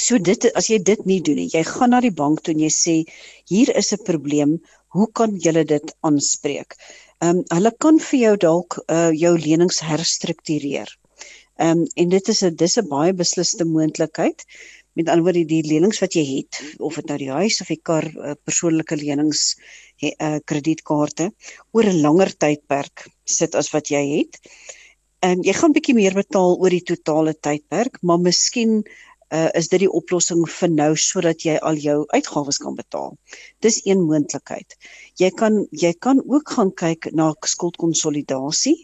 [0.00, 2.62] So dit as jy dit nie doen nie, jy gaan na die bank toe en
[2.64, 2.94] jy sê
[3.50, 4.60] hier is 'n probleem,
[4.96, 6.76] hoe kan julle dit aanspreek?
[7.20, 10.88] Ehm um, hulle kan vir jou dalk uh, jou lenings herstruktureer.
[11.60, 14.44] Ehm um, en dit is 'n dis 'n baie besliste moontlikheid.
[14.96, 17.80] Met ander woorde die lenings wat jy het of dit nou die huis of die
[17.90, 19.56] kar uh, persoonlike lenings
[20.00, 21.30] uh, kredietkaarte
[21.72, 24.40] oor 'n langer tydperk sit as wat jy het.
[25.20, 28.82] Ehm um, jy gaan bietjie meer betaal oor die totale tydperk, maar miskien
[29.32, 33.16] uh, is dit die oplossing vir nou sodat jy al jou uitgawes kan betaal.
[33.64, 34.76] Dis een moontlikheid.
[35.20, 38.78] Jy kan jy kan ook gaan kyk na skuldkonsolidasie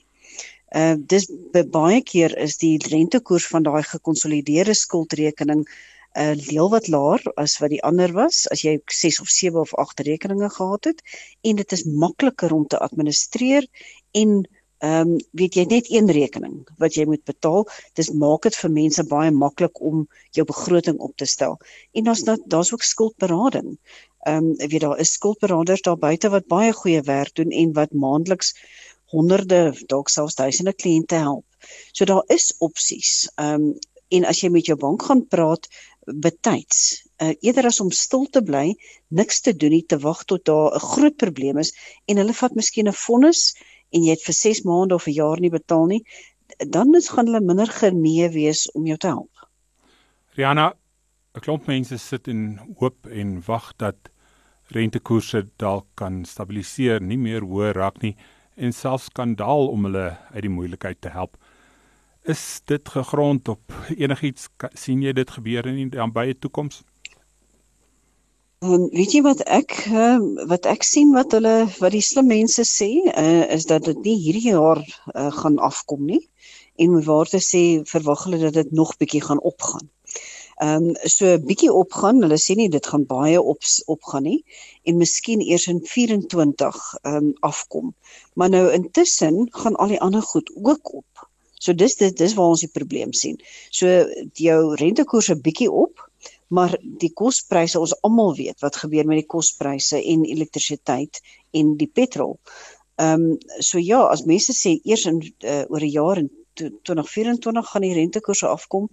[0.77, 1.25] Uh dis
[1.73, 7.57] baie keer is die rentekoers van daai gekonsolideerde skuldrekening 'n uh, deel wat laer as
[7.63, 11.01] wat die ander was as jy 6 of 7 of 8 rekeninge gehad het
[11.41, 13.65] en dit is makliker om te administreer
[14.13, 14.45] en
[14.79, 17.64] ehm um, weet jy net een rekening wat jy moet betaal
[17.99, 20.05] dis maak dit vir mense baie maklik om
[20.37, 21.59] jou begroting op te stel
[21.93, 23.79] en daar's daar's ook skuldberading
[24.27, 27.93] ehm um, weet daar is skuldberaders daar buite wat baie goeie werk doen en wat
[27.93, 28.55] maandeliks
[29.12, 31.45] honderde dalk selfs duisende kliënte help.
[31.93, 33.29] So daar is opsies.
[33.37, 35.67] Ehm um, en as jy met jou bank gaan praat
[36.25, 36.79] betyds,
[37.21, 38.71] uh, eerder as om stil te bly,
[39.12, 41.75] niks te doen nie, te wag tot daar 'n groot probleem is
[42.07, 43.53] en hulle vat miskien 'n vonnis
[43.92, 46.05] en jy het vir 6 maande of 'n jaar nie betaal nie,
[46.59, 49.48] dan is gaan hulle minder genee wees om jou te help.
[50.37, 50.74] Rihanna,
[51.35, 53.96] 'n klomp mense sit en hoop en wag dat
[54.74, 58.16] rentekoerse dalk kan stabiliseer, nie meer hoër raak nie
[58.57, 61.37] en selfs skandaal om hulle uit die moeilikheid te help.
[62.29, 63.72] Is dit gegrond op
[64.05, 66.83] enigiets sien jy dit gebeur in die nabye toekoms?
[68.59, 70.18] En weet jy wat ek uh,
[70.51, 74.16] wat ek sien wat hulle wat die slim mense sê uh, is dat dit nie
[74.25, 76.25] hierdie jaar uh, gaan afkom nie
[76.83, 79.87] en moet waar te sê verwag hulle dat dit nog bietjie gaan opgaan
[80.59, 82.23] ehm um, so bietjie opgaan.
[82.25, 83.62] Hulle sê nie dit gaan baie op
[83.94, 84.38] opgaan nie
[84.90, 87.94] en miskien eers in 24 ehm um, afkom.
[88.35, 91.29] Maar nou intussen gaan al die ander goed ook op.
[91.59, 93.38] So dis dis dis waar ons die probleem sien.
[93.71, 93.87] So
[94.35, 96.08] jou rentekoerse bietjie op,
[96.49, 101.21] maar die kospryse ons almal weet wat gebeur met die kospryse en elektrisiteit
[101.57, 102.39] en die petrol.
[102.99, 107.71] Ehm um, so ja, as mense sê eers in uh, oor 'n jaar in 2024
[107.71, 108.89] gaan die rentekoerse afkom,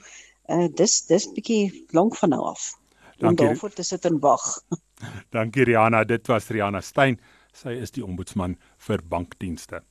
[0.49, 2.73] uh, dis dis bietjie lank van nou af.
[3.17, 3.29] Dankie.
[3.29, 4.43] Om daarvoor te sit en wag.
[5.35, 7.19] Dankie Rihanna, dit was Rihanna Stein.
[7.55, 9.81] Sy is die ombudsman vir bankdienste.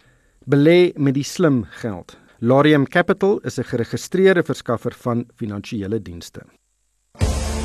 [0.51, 2.20] Belê met die slim geld.
[2.43, 6.41] Lorium Capital is 'n geregistreerde verskaffer van finansiële dienste.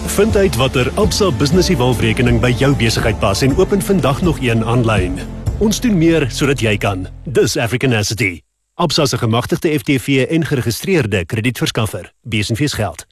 [0.06, 4.64] Vind uit watter Absa Business Evolve-rekening by jou besigheid pas en open vandag nog een
[4.64, 5.18] aanlyn.
[5.58, 7.06] Ons doen meer sodat jy kan.
[7.24, 8.42] Dis African Asset.
[8.74, 12.12] Absa se gemagtigde FTV en geregistreerde kredietverskaffer.
[12.22, 13.06] Besenfees geld.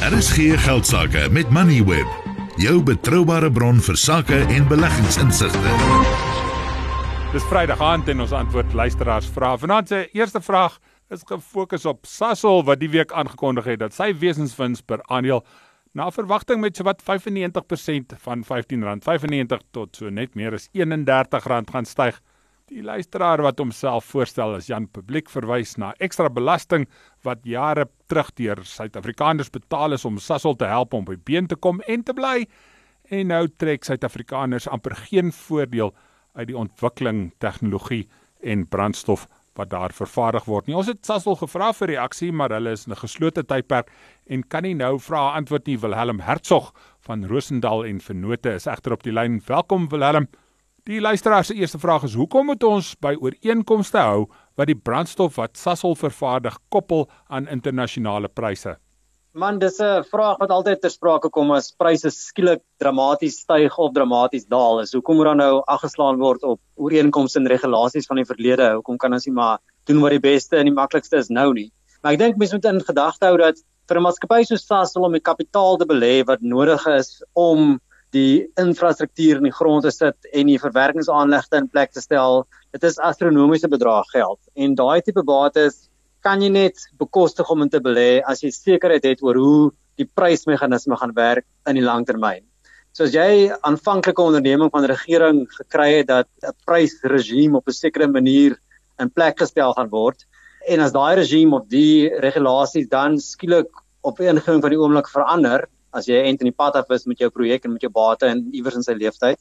[0.00, 2.08] Daar is geen geldsaake met Moneyweb,
[2.56, 6.49] jou betroubare bron vir sakke en beleggingsinsigte.
[7.30, 9.58] Dis Vrydag aand en ons antwoord luisteraars vrae.
[9.62, 10.80] Vanaand se eerste vraag
[11.14, 15.44] is gefokus op Sasol wat die week aangekondig het dat sy wesenswins per aandeel
[15.94, 22.18] na verwagting met sowat 95% van R15.95 tot so net meer as R31 gaan styg.
[22.66, 26.88] Die luisteraar wat homself voorstel as Jan Publiek verwys na ekstra belasting
[27.22, 31.54] wat jare terug deur Suid-Afrikaners betaal is om Sasol te help om by been te
[31.54, 32.48] kom en te bly.
[33.06, 36.08] En nou trek Suid-Afrikaners amper geen voordeel uit
[36.46, 38.08] die ontwikkeling tegnologie
[38.42, 39.26] en brandstof
[39.58, 40.76] wat daar vervaardig word nie.
[40.78, 43.90] Ons het Sasol gevra vir reaksie, maar hulle is in 'n geslote tydperk
[44.26, 45.78] en kan nie nou vra antwoord nie.
[45.78, 49.42] Wilhelm Hertzog van Rosendal en Vennote is egter op die lyn.
[49.46, 50.28] Welkom Wilhelm.
[50.84, 55.36] Die luisteraar se eerste vraag is: Hoekom moet ons by ooreenkomste hou wat die brandstof
[55.36, 58.78] wat Sasol vervaardig koppel aan internasionale pryse?
[59.32, 63.92] Man, dis 'n vraag wat altyd ter sprake kom as pryse skielik dramaties styg of
[63.94, 64.80] dramaties daal.
[64.80, 68.72] Is hoekom moet dan nou afgeslaan word op ooreenkomste en regulasies van die verlede?
[68.74, 71.70] Hoekom kan ons nie maar doen wat die beste en die maklikste is nou nie?
[72.02, 75.12] Maar ek dink mense moet in gedagte hou dat vir 'n maatskappy soos Sasol om
[75.12, 77.78] die kapitaal te belê wat nodig is om
[78.10, 82.48] die infrastruktuur in die grond te sit en die verwerkingsaanlegte in plek te stel.
[82.72, 85.88] Dit is astronomiese bedrae geld en daai tipe bates
[86.22, 90.08] kan jy net bekostig om in te belê as jy sekerheid het oor hoe die
[90.08, 92.44] prysmeganisme gaan werk in die langtermyn.
[92.92, 97.72] So as jy aanvanklike onderneming van die regering gekry het dat 'n prysregime op 'n
[97.72, 98.58] sekere manier
[98.98, 100.26] in plek gestel gaan word
[100.68, 103.70] en as daai regime of die regulasies dan skielik
[104.02, 107.06] op 'n ingewing van die oomblik verander, as jy ent in die pad af is
[107.06, 109.38] met jou projek en met jou bate en iewers in sy lewensyd,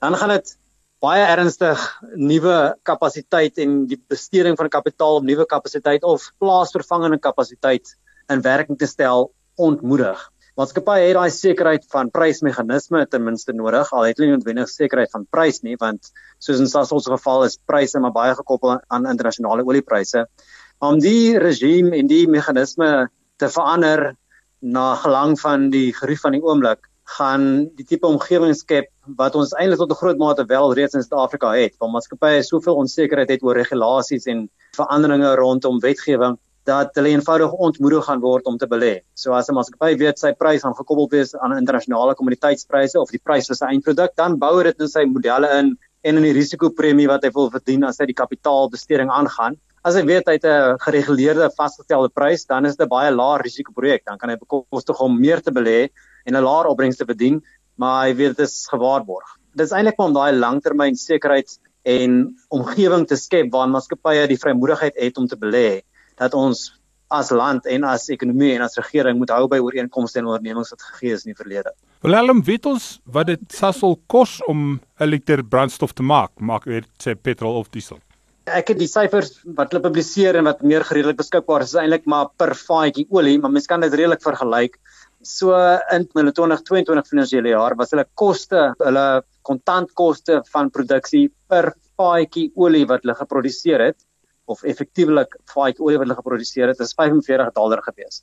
[0.00, 0.56] dan gaan dit
[1.00, 1.80] baie ernstig
[2.20, 7.94] nuwe kapasiteit en die besteding van kapitaal om nuwe kapasiteit of plaasvervangende kapasiteit
[8.30, 10.20] in werking te stel ontmoedig.
[10.60, 15.08] Maatskappye het daai sekerheid van prysmeganisme ten minste nodig, al het hulle nie noodwendig sekerheid
[15.14, 16.10] van prys nie, want
[16.42, 20.26] soos in Sasol se geval is pryse maar baie gekoppel aan internasionale oliepryse.
[20.84, 23.08] Om die regime en die meganisme
[23.40, 24.10] te verander
[24.60, 27.44] na gelang van die gerief van die oomblik gaan
[27.78, 31.50] die tipe omgewing skep wat ons eintlik tot 'n groot mate wel reeds in Suid-Afrika
[31.56, 37.52] het, waar maatskappye soveel onsekerheid het oor regulasies en veranderinge rondom wetgewing dat hulle eenvoudig
[37.52, 39.00] ontmoedig gaan word om te belê.
[39.14, 43.22] So as 'n maatskappy weet sy prys gaan gekoppel wees aan internasionale kommoditeitspryse of die
[43.24, 47.08] prys vir sy eindproduk, dan bou dit in sy modelle in en in die risikopremie
[47.10, 49.58] wat hy wil verdien as hy die kapitaalbesteding aangaan.
[49.84, 53.42] As hy weet hy het 'n gereguleerde vasgestelde prys, dan is dit 'n baie lae
[53.42, 54.04] risiko projek.
[54.04, 55.88] Dan kan hy bekostig om meer te belê
[56.26, 57.42] en 'n laer opbrengs te verdien,
[57.76, 59.28] maar hy weet dit is gewaarborg.
[59.54, 64.96] Dit is eintlik om daai langtermyn sekerheid en omgewing te skep waar maatskappye die vrymoedigheid
[64.96, 65.82] het om te belê
[66.16, 66.79] dat ons
[67.10, 70.82] as land en as ekonomie en as regering moet hou by ooreenkomste en ondernemings wat
[70.92, 71.74] gegee is in die verlede.
[72.06, 76.30] Willem, weet ons wat dit Sasol kos om 'n liter brandstof te maak?
[76.40, 77.98] Maak dit sê petrol of diesel?
[78.50, 82.06] ek het die syfers wat hulle publiseer en wat meer gereedelik beskikbaar is, is eintlik
[82.10, 84.78] maar per faadjie olie, maar mens kan dit redelik vergelyk.
[85.22, 85.54] So
[85.92, 89.06] in 2022 finansiële jaar was hulle koste, hulle
[89.46, 93.98] kontantkoste van produksie per faadjie olie wat hulle geproduseer het
[94.50, 98.22] of effektiewelik faadjie olie wat hulle geproduseer het, is 45 dollar gewees.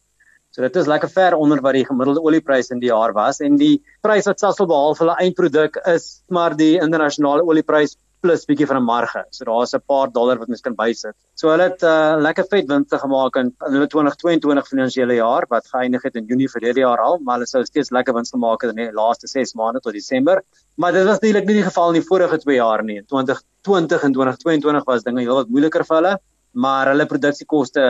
[0.56, 3.60] So dit is lekker ver onder wat die gemiddelde oliepryse in die jaar was en
[3.60, 8.68] die prys wat Sasol behaal vir hulle eindproduk is maar die internasionale olieprys plus bietjie
[8.68, 9.24] van 'n marge.
[9.30, 11.16] So daar's 'n paar dollar wat mens kan bysit.
[11.36, 15.68] So hulle het uh, lekker vet winste gemaak in, in hulle 2022 finansiële jaar wat
[15.68, 18.72] geëindig het in Junie verlede jaar al, maar hulle sou steeds lekker wins gemaak het
[18.76, 20.42] in die laaste 6 maande tot Desember.
[20.76, 22.98] Maar dit was natuurlik nie die geval in die vorige 2 jaar nie.
[22.98, 26.18] In 2020 en 2022 was dinge heelwat moeiliker vir hulle,
[26.58, 27.84] maar hulle produksiekoste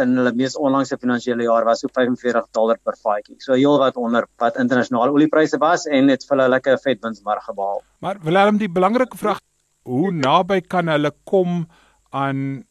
[0.00, 3.36] in hulle mees onlangse finansiële jaar was so 45 dollar per vatjie.
[3.38, 7.82] So heelwat onder wat internasionale oliepryse was en dit vir hulle lekker vet winsmarge behaal.
[8.00, 9.40] Maar Willem, die belangrike vraag
[9.84, 11.64] hoe naby kan hulle kom
[12.10, 12.64] aan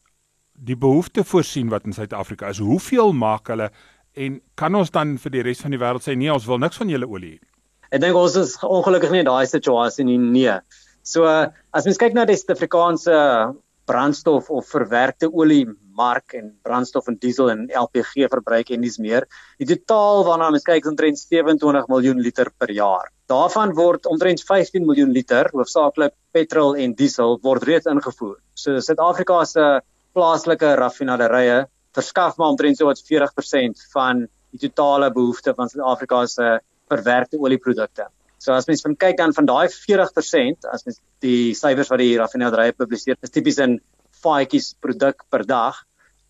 [0.53, 2.61] die behoefte voorsien wat in Suid-Afrika is?
[2.63, 3.69] Hoeveel maak hulle
[4.13, 6.77] en kan ons dan vir die res van die wêreld sê nee, ons wil niks
[6.81, 7.41] van julle olie hê?
[7.93, 10.17] Ek dink ons is ongelukkig nie in daai situasie nie.
[10.17, 10.57] Nee.
[11.05, 13.17] So as mens kyk na die Suid-Afrikaanse
[13.89, 19.27] brandstof of verwerkte olie mark en brandstof en diesel en LPG verbruik en dis meer.
[19.59, 23.11] Die totaal waarna mens kyk is omtrent 27 miljoen liter per jaar.
[23.31, 28.39] Daarvan word omtrent 15 miljoen liter, hoofsaaklik petrol en diesel, word reeds ingevoer.
[28.55, 29.67] So Suid-Afrika se
[30.13, 36.59] plaaslike raffinaderye verskaf maar omtrent so wat 40% van die totale behoefte van Suid-Afrika se
[36.91, 38.09] verwerkte olieprodukte.
[38.43, 42.17] So as mens van kyk dan van daai 40%, as mens die syfers wat die
[42.19, 43.77] raffinaderye publiseer, is tipies in
[44.23, 45.79] faadjies produk per dag.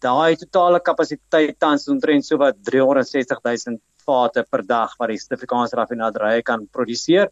[0.03, 5.79] Daai totale kapasiteit tans omtrent so wat 360 000 vate per dag wat die Suid-Afrikaanse
[5.79, 7.31] raffinaderye kan produseer.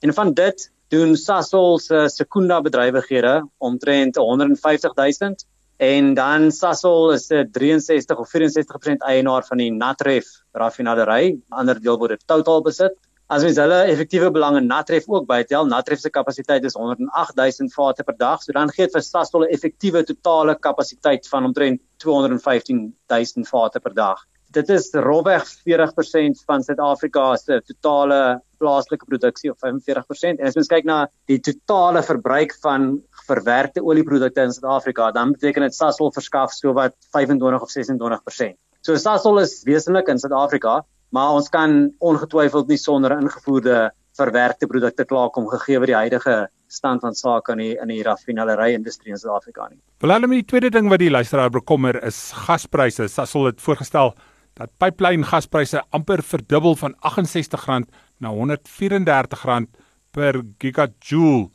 [0.00, 5.36] En van dit doen Sasol se sekunda bedrywighede omtrent 150 000
[5.82, 11.98] en dan Sasol is 'n 63 of 64% eienaar van die Natref raffinadery, ander deel
[11.98, 12.96] word dit totaal besit.
[13.32, 18.16] As mens hulle effektiewe belange Natref ook bytel, Natref se kapasiteit is 108000 vate per
[18.18, 23.80] dag, so dan gee dit vir Sasol 'n effektiewe totale kapasiteit van omtrent 215000 vate
[23.80, 24.20] per dag.
[24.52, 30.68] Dit is rofweg 40% van Suid-Afrika se totale plaaslike produksie of 45% en as mens
[30.68, 36.52] kyk na die totale verbruik van verwerkte olieprodukte in Suid-Afrika, dan beteken dit Sasol verskaf
[36.52, 38.58] sowat 25 of 26%.
[38.82, 45.04] So Sasol is wesentlik in Suid-Afrika, maar ons kan ongetwyfeld nie sonder ingevoerde verwerkte produkte
[45.08, 46.36] klaarkom gegee word die huidige
[46.72, 49.80] stand van sake in die in die raffinerie industrie in Suid-Afrika nie.
[50.00, 53.08] Velalem die tweede ding wat die luisteraar bekommer is gaspryse.
[53.12, 54.14] Sasol het voorgestel
[54.60, 57.88] dat pipeline gaspryse amper verdubbel van R68
[58.20, 59.68] na R134
[60.12, 61.50] per gigajoule.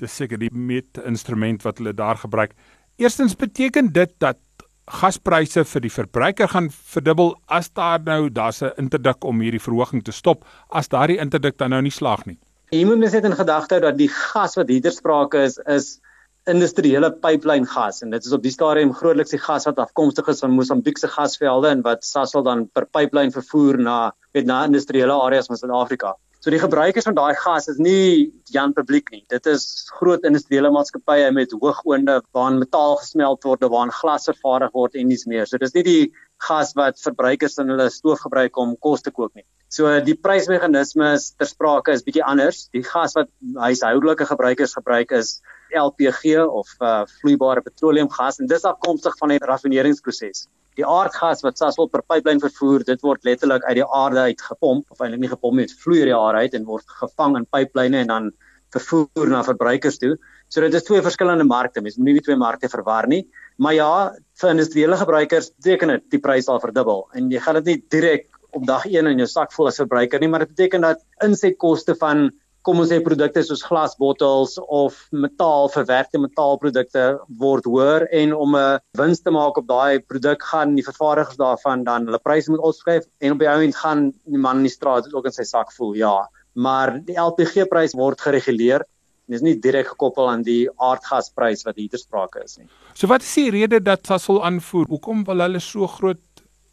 [0.00, 2.54] Dis seker die meetinstrument wat hulle daar gebruik.
[3.00, 4.38] Eerstens beteken dit dat
[4.90, 10.04] gaspryse vir die verbruiker gaan verdubbel as daar nou daar's 'n interdik om hierdie verhoging
[10.04, 12.38] te stop as daardie interdik dan nou nie slaag nie.
[12.70, 16.00] Jy moet net in gedagte hou dat die gas wat hier ter sprake is is
[16.48, 20.40] industriële pipeline gas en dit is op die stadium grootliks die gas wat afkomstig is
[20.40, 25.12] van Mosambiek se gasvelde en wat Sasol dan per pipeline vervoer na weet na industriële
[25.12, 26.14] areas van Suid-Afrika.
[26.40, 29.20] So die gebruikers van daai gas is nie Jan publiek nie.
[29.28, 29.64] Dit is
[29.98, 35.26] groot industriële maatskappye met hoogoonde waarin metaal gesmelt word, waarin glas vervaardig word en dis
[35.28, 35.44] meer.
[35.44, 36.04] So dis nie die
[36.40, 39.44] gas wat verbruikers in hulle stoof gebruik om kos te kook nie.
[39.68, 42.70] So die prysmeganisme is ter sprake is bietjie anders.
[42.72, 43.28] Die gas wat
[43.60, 45.42] huishoudelike gebruikers gebruik is
[45.76, 50.46] LPG of uh, vloeibare petroleumgas en dis afkomstig van die raffineringsproses.
[50.80, 54.94] Die aardgas wat Sasol per pipeline vervoer, dit word letterlik uit die aarde uit gepomp
[54.94, 57.46] of eintlik nie gepomp nie, dit vloei uit die aarde uit en word gevang in
[57.52, 58.30] pipeline en dan
[58.72, 60.14] vervoer na verbruikers toe.
[60.48, 61.82] So dit is twee verskillende markte.
[61.84, 63.24] Mens moenie die twee markte verwar nie.
[63.60, 63.92] Maar ja,
[64.40, 68.30] vir industriële gebruikers beteken dit die prys sal verdubbel en jy gaan dit nie direk
[68.56, 71.94] op dag 1 in jou sak voel as verbruiker nie, maar dit beteken dat insetkoste
[72.00, 72.30] van
[72.66, 77.04] kom ons sê produkte soos glasbottels of metaal verwerkte metaalprodukte
[77.40, 81.84] word hoër en om 'n wins te maak op daai produk gaan die vervaardigers daarvan
[81.84, 84.76] dan hulle pryse moet opskryf en op die ou end gaan die man in die
[84.78, 88.84] straat ook in sy sak voel ja maar die LPG prys word gereguleer
[89.30, 92.66] en is nie direk gekoppel aan die aardgasprys wat hier ter sprake is nie.
[92.94, 94.88] So wat is die rede dat Sasol aanvoer?
[94.90, 96.20] Hoekom wil hulle so groot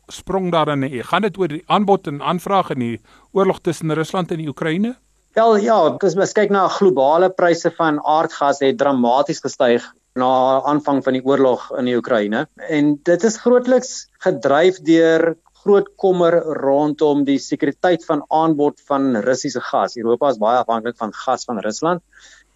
[0.10, 1.04] sprong daarin hê?
[1.06, 2.96] Gaan dit oor die aanbod en aanvraag in die
[3.38, 4.96] oorlog tussen Rusland en die Oekraïne?
[5.38, 9.84] Wel ja, as mens kyk na globale pryse van aardgas het dramaties gestyg
[10.18, 10.30] na
[10.66, 12.40] aanvang van die oorlog in die Oekraïne
[12.78, 13.92] en dit is grootliks
[14.26, 19.94] gedryf deur groot kommer rondom die sekuriteit van aanbod van Russiese gas.
[20.02, 22.02] Europa is baie afhanklik van gas van Rusland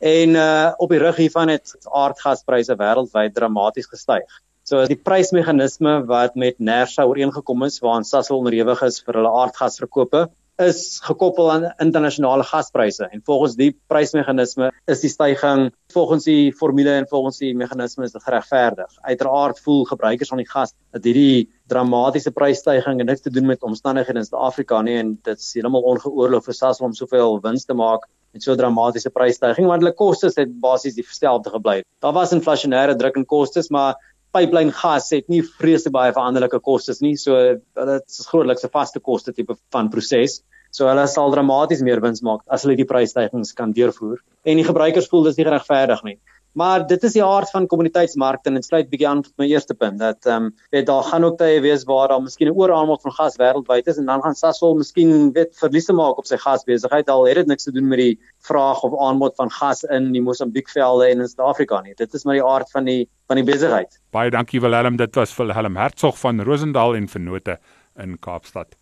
[0.01, 4.25] en uh op die rug hiervan het aardgaspryse wêreldwyd dramaties gestyg.
[4.65, 10.31] So die prysmeganisme wat met Nersa ooreengekom is waaraan Sasol onderhewig is vir hulle aardgasverkope
[10.61, 16.93] is gekoppel aan internasionale gaspryse en volgens die prysmeganisme is die stygings volgens die formule
[17.01, 18.93] en volgens die meganisme is dit geregverdig.
[19.01, 24.23] Uiteraard voel gebruikers van die gas dat hierdie dramatiese prysstygings niks te doen met omstandighede
[24.23, 28.07] in Suid-Afrika nie en dit is heeltemal ongeoorloof vir SAS om soveel wins te maak
[28.31, 31.83] met so 'n dramatiese prysstygings want hulle kostes het basies dieselfde gebly.
[31.99, 33.95] Daar was inflasionêre druk in kostes, maar
[34.35, 37.15] pipeline gas het nie vreeslik baie veranderlike kostes nie.
[37.19, 40.41] So dit is grootliks 'n vaste koste tipe van proses.
[40.71, 44.21] So hulle sal dramaties meer wins maak as hulle die prysstygings kan deurvoer.
[44.43, 46.17] En die gebruikers voel dis nie geregverdig nie.
[46.53, 49.75] Maar dit is die aard van kommuniteitsmarkte en dit sluit bietjie aan met my eerste
[49.75, 53.01] punt dat ehm um, weet daar gaan ook tye wees waar daar miskien 'n ooraanbod
[53.01, 57.09] van gas wêreldwyd is en dan gaan Sasol miskien weet verliese maak op sy gasbesigheid
[57.09, 60.21] al het dit niks te doen met die vraag of aanbod van gas in die
[60.21, 61.95] Mosambiekvelde en in Suid-Afrika nie.
[61.95, 63.99] Dit is maar die aard van die van die besigheid.
[64.11, 67.59] Baie dankie Willem, dit was Willem Hertzog van Rosendal en Vennote
[67.95, 68.80] in Kaapstad.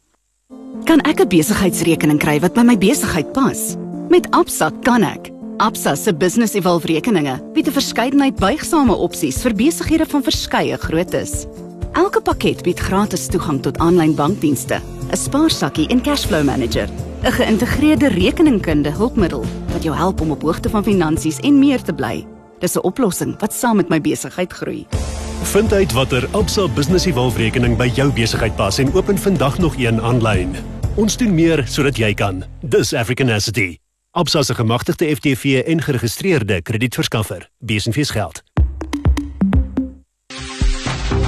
[0.90, 3.78] Kan ek 'n besigheidsrekening kry wat by my besigheid pas?
[4.10, 5.30] Met Absa kan ek.
[5.58, 11.46] Absa se Business Evolve rekeninge bied 'n verskeidenheid buigsame opsies vir besighede van verskeie groottes.
[11.94, 14.82] Elke pakket bied gratis toegang tot aanlyn bankdienste,
[15.12, 16.90] 'n spaarsakkie en cashflow manager,
[17.24, 21.94] 'n geïntegreerde rekeningkunde hulpmiddel wat jou help om op hoogte van finansies en meer te
[21.94, 22.26] bly.
[22.60, 24.88] Dis 'n oplossing wat saam met my besigheid groei.
[25.44, 29.76] Vind uit watter Absa Business Evolve rekening by jou besigheid pas en open vandag nog
[29.78, 30.56] een aanlyn.
[30.96, 32.44] Ons doen meer sodat jy kan.
[32.62, 33.78] Dis African Asset.
[34.12, 37.50] Absa se gemagtigde FTV en geregistreerde kredietverskaffer.
[37.60, 38.44] Besenfees geld.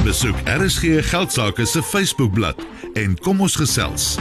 [0.03, 2.55] Besoek RSG Geldsaake se Facebookblad
[2.93, 4.17] en kom ons gesels.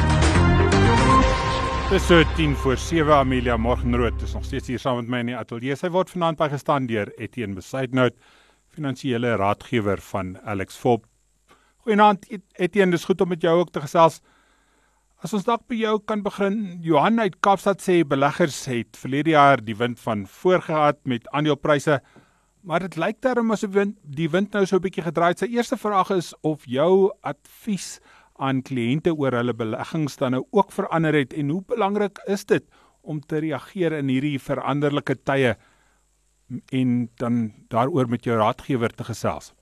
[1.91, 5.35] Dis 10 voor 7 Amelia Morgenrood is nog steeds hier saam met my in die
[5.35, 5.75] ateljee.
[5.75, 8.15] Sy word vanaand bygestaan deur Etienne Besuidnout,
[8.71, 11.09] finansiële raadgewer van Alex Fop.
[11.83, 14.21] Goeienaand Etienne, dis goed om met jou ook te gesels.
[15.19, 19.59] As ons dalk by jou kan begin, Johan uit Kaapstad sê beleggers het verlede jaar
[19.59, 21.99] die wind van voorgehad met aandelepryse,
[22.63, 23.75] maar dit lyk daarom asof
[24.07, 25.43] die wind nou so 'n bietjie gedraai het.
[25.43, 27.99] Sy eerste vraag is of jou advies
[28.41, 32.67] aan kliënte oor hulle beleggings dan nou ook verander het en hoe belangrik is dit
[33.01, 35.55] om te reageer in hierdie veranderlike tye
[36.75, 39.53] en dan daaroor met jou raadgewer te gesels.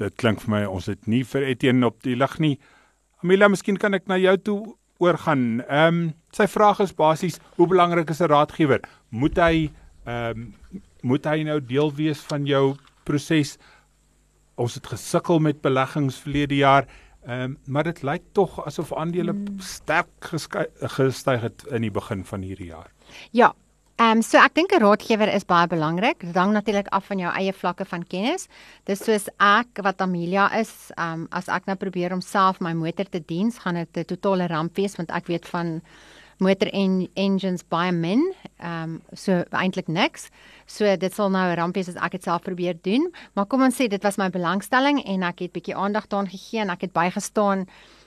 [0.00, 2.54] dit klink vir my ons het nie vir Etienne op die lig nie.
[3.22, 4.58] Amelia, miskien kan ek na jou toe
[5.02, 5.62] oorgaan.
[5.68, 6.02] Ehm um,
[6.34, 8.80] sy vraag is basies, hoe belangrik is 'n raadgewer?
[9.10, 9.70] Moet hy
[10.06, 12.74] ehm um, moet hy nou deel wees van jou
[13.04, 13.56] proses?
[14.60, 16.88] Ons het gesukkel met beleggings verlede jaar.
[17.24, 19.60] Ehm um, maar dit lyk tog asof aandele hmm.
[19.60, 20.32] sterk
[20.96, 22.90] gestyg het in die begin van hierdie jaar.
[23.32, 23.54] Ja,
[23.94, 26.18] Ehm um, so ek dink 'n raadgewer is baie belangrik.
[26.18, 28.48] Dit hang natuurlik af van jou eie vlakke van kennis.
[28.90, 32.72] Dis soos ek wat Amelia is, ehm um, as ek nou probeer om self my
[32.72, 35.80] motor te diens, gaan dit 'n totale ramp wees want ek weet van
[36.38, 38.34] motor en engines baie min.
[38.58, 40.28] Ehm um, so eintlik niks.
[40.66, 43.62] So dit sal nou 'n ramp wees as ek dit self probeer doen, maar kom
[43.62, 46.80] ons sê dit was my belangstelling en ek het bietjie aandag daaraan gegee en ek
[46.80, 47.66] het bygestaan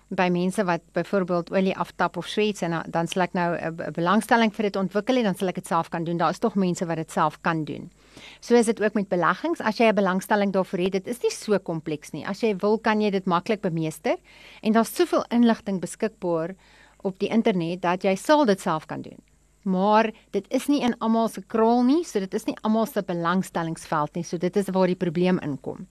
[0.09, 4.53] by mense wat byvoorbeeld olie aftap of sweets en dan sal ek nou 'n belangstelling
[4.53, 6.17] vir dit ontwikkel en dan sal ek dit self kan doen.
[6.17, 7.91] Daar is tog mense wat dit self kan doen.
[8.39, 9.61] So is dit ook met beleggings.
[9.61, 12.25] As jy 'n belangstelling daarvoor het, dit is nie so kompleks nie.
[12.25, 14.15] As jy wil, kan jy dit maklik bemeester
[14.61, 16.55] en daar's soveel inligting beskikbaar
[17.01, 19.19] op die internet dat jy sal dit self kan doen.
[19.67, 23.03] Maar dit is nie in almal se krol nie, so dit is nie almal se
[23.03, 24.23] belangstellingsveld nie.
[24.23, 25.87] So dit is waar die probleem inkom.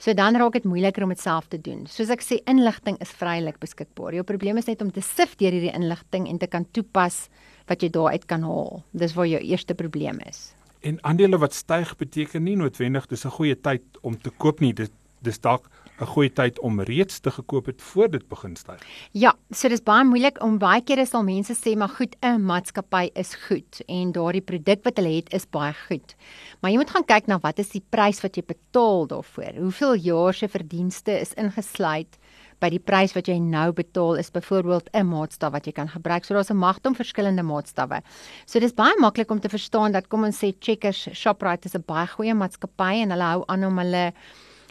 [0.00, 1.84] So dan raak dit moeiliker om dit self te doen.
[1.84, 4.16] Soos ek sê, inligting is vrylik beskikbaar.
[4.16, 7.26] Jou probleem is net om te sif deur hierdie inligting en te kan toepas
[7.68, 8.80] wat jy daaruit kan haal.
[8.96, 10.54] Dis waar jou eerste probleem is.
[10.80, 14.72] En aandele wat styg beteken nie noodwendig dis 'n goeie tyd om te koop nie.
[14.72, 15.68] Dit dis dalk
[16.00, 18.80] 'n goeie tyd om reeds te gekoop het voor dit begin styg.
[19.12, 23.10] Ja, so dis baie moeilik om baie kere sal mense sê maar goed, 'n maatskappy
[23.14, 26.14] is goed en daardie produk wat hulle het is baie goed.
[26.60, 29.52] Maar jy moet gaan kyk na wat is die prys wat jy betaal daarvoor.
[29.58, 32.18] Hoeveel jaar se verdienste is ingesluit
[32.60, 36.24] by die prys wat jy nou betaal is byvoorbeeld 'n maatstaf wat jy kan gebruik.
[36.24, 38.02] So daar's 'n magte om verskillende maatstawwe.
[38.46, 41.84] So dis baie maklik om te verstaan dat kom ons sê Checkers Shoprite is 'n
[41.86, 44.12] baie goeie maatskappy en hulle hou aan om hulle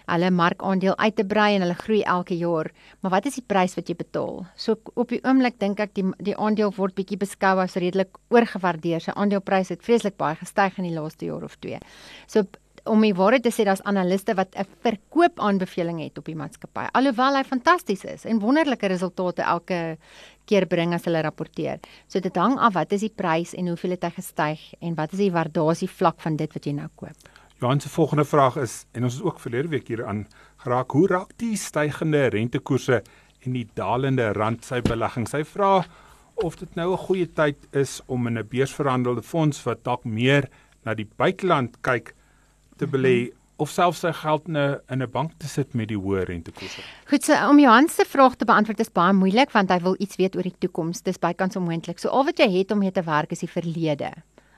[0.10, 2.72] hulle markandeel uit te brei en hulle groei elke jaar.
[3.02, 4.46] Maar wat is die prys wat jy betaal?
[4.56, 9.04] So op die oomblik dink ek die die aandeel word bietjie beskou as redelik oorgewaardeer.
[9.04, 11.80] Sy aandelepryse het vreeslik baie gestyg in die laaste jaar of twee.
[12.28, 12.46] So
[12.90, 16.88] om die waarheid te sê, daar's analiste wat 'n verkoopaanbeveling het op die maatskappy.
[16.94, 19.98] Alhoewel hy fantasties is en wonderlike resultate elke
[20.46, 21.80] keer bring as hulle rapporteer.
[22.08, 25.14] So dit hang af wat is die prys en hoeveel het hy gestyg en wat
[25.14, 27.39] is die waardasie vlak van dit wat jy nou koop.
[27.60, 30.28] Johan se volgende vraag is en ons is ook verlede week hier aan
[30.64, 33.02] geraak hoe raak die stygende rentekoerse
[33.44, 35.28] en die dalende rand sy belegging.
[35.28, 35.84] Sy vra
[36.40, 40.48] of dit nou 'n goeie tyd is om in 'n beursverhandelde fonds wat dalk meer
[40.86, 42.16] na die buiteland kyk
[42.78, 45.98] te belê of selfs sy geld in 'n in 'n bank te sit met die
[45.98, 46.82] hoë rentekoerse.
[47.10, 50.16] Goed, so om Johan se vraag te beantwoord is baie moeilik want hy wil iets
[50.16, 51.02] weet oor die toekoms.
[51.02, 52.00] Dis bykans onmoontlik.
[52.00, 54.14] So al wat jy het om mee te werk is die verlede.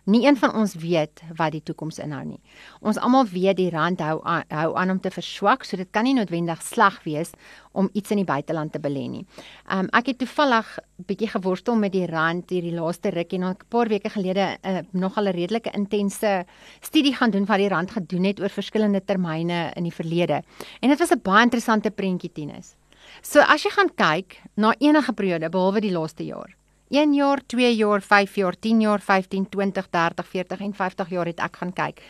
[0.10, 2.40] Nie een van ons weet wat die toekoms inhou nie.
[2.82, 6.08] Ons almal weet die rand hou aan, hou aan om te verswak, so dit kan
[6.08, 7.36] nie noodwendig sleg wees
[7.78, 9.26] om iets in die buiteland te belê nie.
[9.70, 10.72] Um ek het toevallig
[11.06, 15.18] bietjie geworstel met die rand hierdie laaste ruk en 'n paar weke gelede uh, nog
[15.18, 16.46] al 'n redelike intense
[16.82, 20.42] studie gaan doen wat die rand gedoen het oor verskillende termyne in die verlede.
[20.82, 22.76] En dit was 'n baie interessante prentjie tennis.
[23.22, 26.56] So as jy gaan kyk na enige periode behalwe die laaste jaar
[26.92, 31.30] 1 jaar, 2 jaar, 5 jaar, 10 jaar, 15, 20, 30, 40 en 50 jaar
[31.30, 32.02] het ek gaan kyk.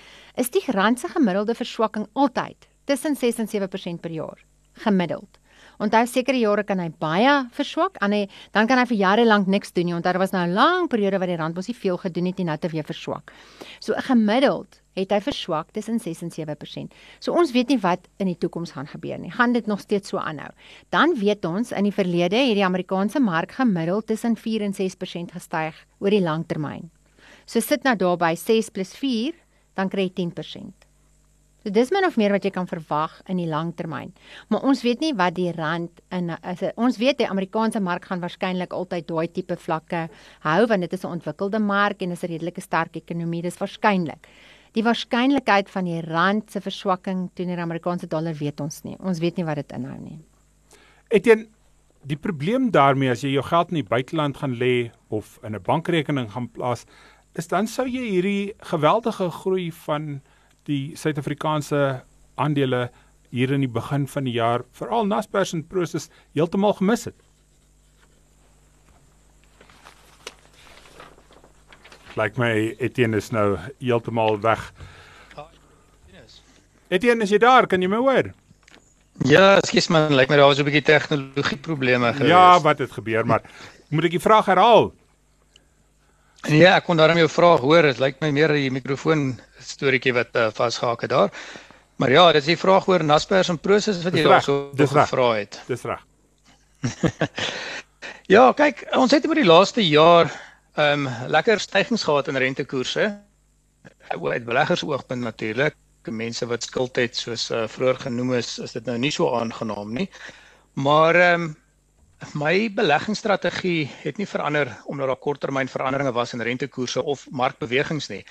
[0.42, 4.42] Is die rand se gemiddelde verswakking altyd tussen 6 en 7% per jaar
[4.82, 5.41] gemiddeld.
[5.82, 9.48] Onthou sekere jare kan hy baie verswak, en hy dan kan hy vir jare lank
[9.48, 9.96] niks doen nie.
[9.98, 12.38] Onthou daar was nou 'n lang periode wat die rand mos nie veel gedoen het
[12.38, 13.32] nie, nou te weer verswak.
[13.80, 16.94] So gemiddeld het hy verswak tussen 6 en 7%.
[17.20, 19.32] So ons weet nie wat in die toekoms gaan gebeur nie.
[19.32, 20.52] Gaan dit nog steeds so aanhou?
[20.90, 25.32] Dan weet ons in die verlede het die Amerikaanse mark gemiddeld tussen 4 en 6%
[25.32, 26.90] gestyg oor die langtermyn.
[27.46, 29.34] So sit nou daar by 6 + 4,
[29.76, 30.91] dan kry jy 10%.
[31.62, 34.16] So dis min of meer wat jy kan verwag in die langtermyn.
[34.50, 36.64] Maar ons weet nie wat die rand in is.
[36.74, 40.08] Ons weet die Amerikaanse mark gaan waarskynlik altyd daai tipe vlakke
[40.42, 43.44] hou want dit is 'n ontwikkelde mark en is 'n redelike sterk ekonomie.
[43.44, 44.26] Dis waarskynlik.
[44.74, 48.98] Die waarskynlikheid van die rand se verswakking teenoor die Amerikaanse dollar weet ons nie.
[49.00, 50.20] Ons weet nie wat dit inhou nie.
[51.10, 51.48] Etien
[52.08, 55.62] die probleem daarmee as jy jou geld in die buiteland gaan lê of in 'n
[55.62, 56.86] bankrekening gaan plaas,
[57.36, 60.22] is dan sou jy hierdie geweldige groei van
[60.72, 62.02] die Suid-Afrikaanse
[62.40, 62.88] aandele
[63.32, 67.18] hier in die begin van die jaar, veral Naspers en Prosus heeltemal gemis het.
[72.20, 72.52] Lyk my
[72.84, 74.72] Etienne is nou heeltemal weg.
[76.92, 77.70] Etienne, is jy daar?
[77.72, 78.34] Kan jy my hoor?
[79.28, 82.30] Ja, skus man, lyk my daar was 'n bietjie tegnologie probleme gewees.
[82.30, 83.42] Ja, wat het gebeur, maar
[83.90, 84.92] moet ek die vraag herhaal?
[86.50, 87.84] Ja, ek kon daarom jou vraag hoor.
[87.84, 91.32] Dit lyk my meer die mikrofoon storieetjie wat uh, vasgehake daar.
[92.02, 95.60] Maar ja, dis die vraag oor Naspers en Prosus wat jy daarso gevra het.
[95.68, 96.02] Dis reg.
[98.36, 100.32] ja, kyk, ons het oor die laaste jaar
[100.80, 103.10] ehm um, lekker stygings gehad in rentekoerse.
[104.10, 105.76] Uit beleggersoogpunt natuurlik.
[106.10, 109.94] Mense wat skuld het soos uh, vroeër genoem is, is dit nou nie so aangenaam
[109.94, 110.10] nie.
[110.74, 111.56] Maar ehm um,
[112.38, 118.22] My beleggingsstrategie het nie verander omdat daar korttermyn veranderinge was in rentekoerse of markbewegings nie.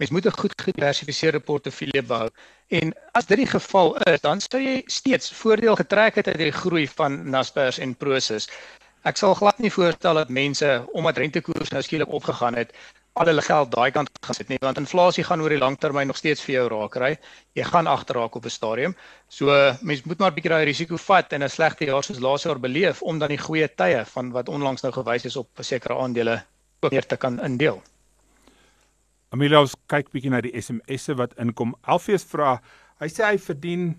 [0.00, 2.28] Mens moet 'n goed gediversifiseerde portefeulje bou.
[2.68, 6.52] En as dit die geval is, dan sou jy steeds voordeel getrek het uit die
[6.52, 8.48] groei van Naspers en Prosus.
[9.02, 12.72] Ek sal glad nie voorstel dat mense omdat rentekoers nou skielik opgegaan het,
[13.12, 16.06] al hulle geld daai kant gaan sit nie want inflasie gaan oor die lang termyn
[16.06, 17.12] nog steeds vir jou raak kry.
[17.52, 18.96] Jy gaan agterraak op 'n stadium.
[19.28, 22.42] So mense moet maar 'n bietjie daai risiko vat en 'n slegte jaar soos laas
[22.42, 25.94] jaar beleef om dan die goeie tye van wat onlangs nou gewys is op sekere
[25.94, 26.42] aandele
[26.80, 27.82] ook meer te kan indeel.
[29.30, 31.76] Amelia ons kyk bietjie na die SMS'e wat inkom.
[31.82, 32.56] Alfees vra,
[32.98, 33.94] hy sê hy verdien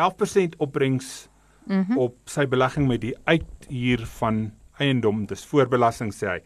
[0.00, 1.28] 11% opbrengs
[1.66, 1.98] mm -hmm.
[1.98, 6.40] op sy belegging met die uithuur van eiendom, dis voorbelasting sê hy.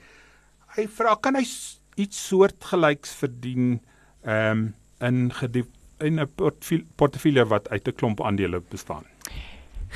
[0.76, 1.44] Hy vra, kan hy
[1.96, 3.80] iets soortgelyks verdien
[4.24, 5.30] ehm um, in
[6.00, 6.28] in 'n
[6.96, 9.04] portefeulje wat uit 'n klomp aandele bestaan.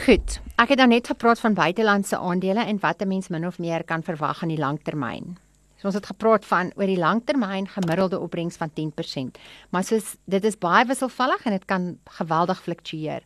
[0.05, 0.41] Goed.
[0.57, 3.85] Ek het nou net gepraat van buitelandse aandele en wat 'n mens min of meer
[3.85, 5.39] kan verwag in die langtermyn.
[5.79, 9.39] So ons het gepraat van oor die langtermyn gemiddelde opbrengs van 10%.
[9.71, 11.85] Maar soos dit is baie wisselvallig en dit kan
[12.19, 13.23] geweldig fluktueer.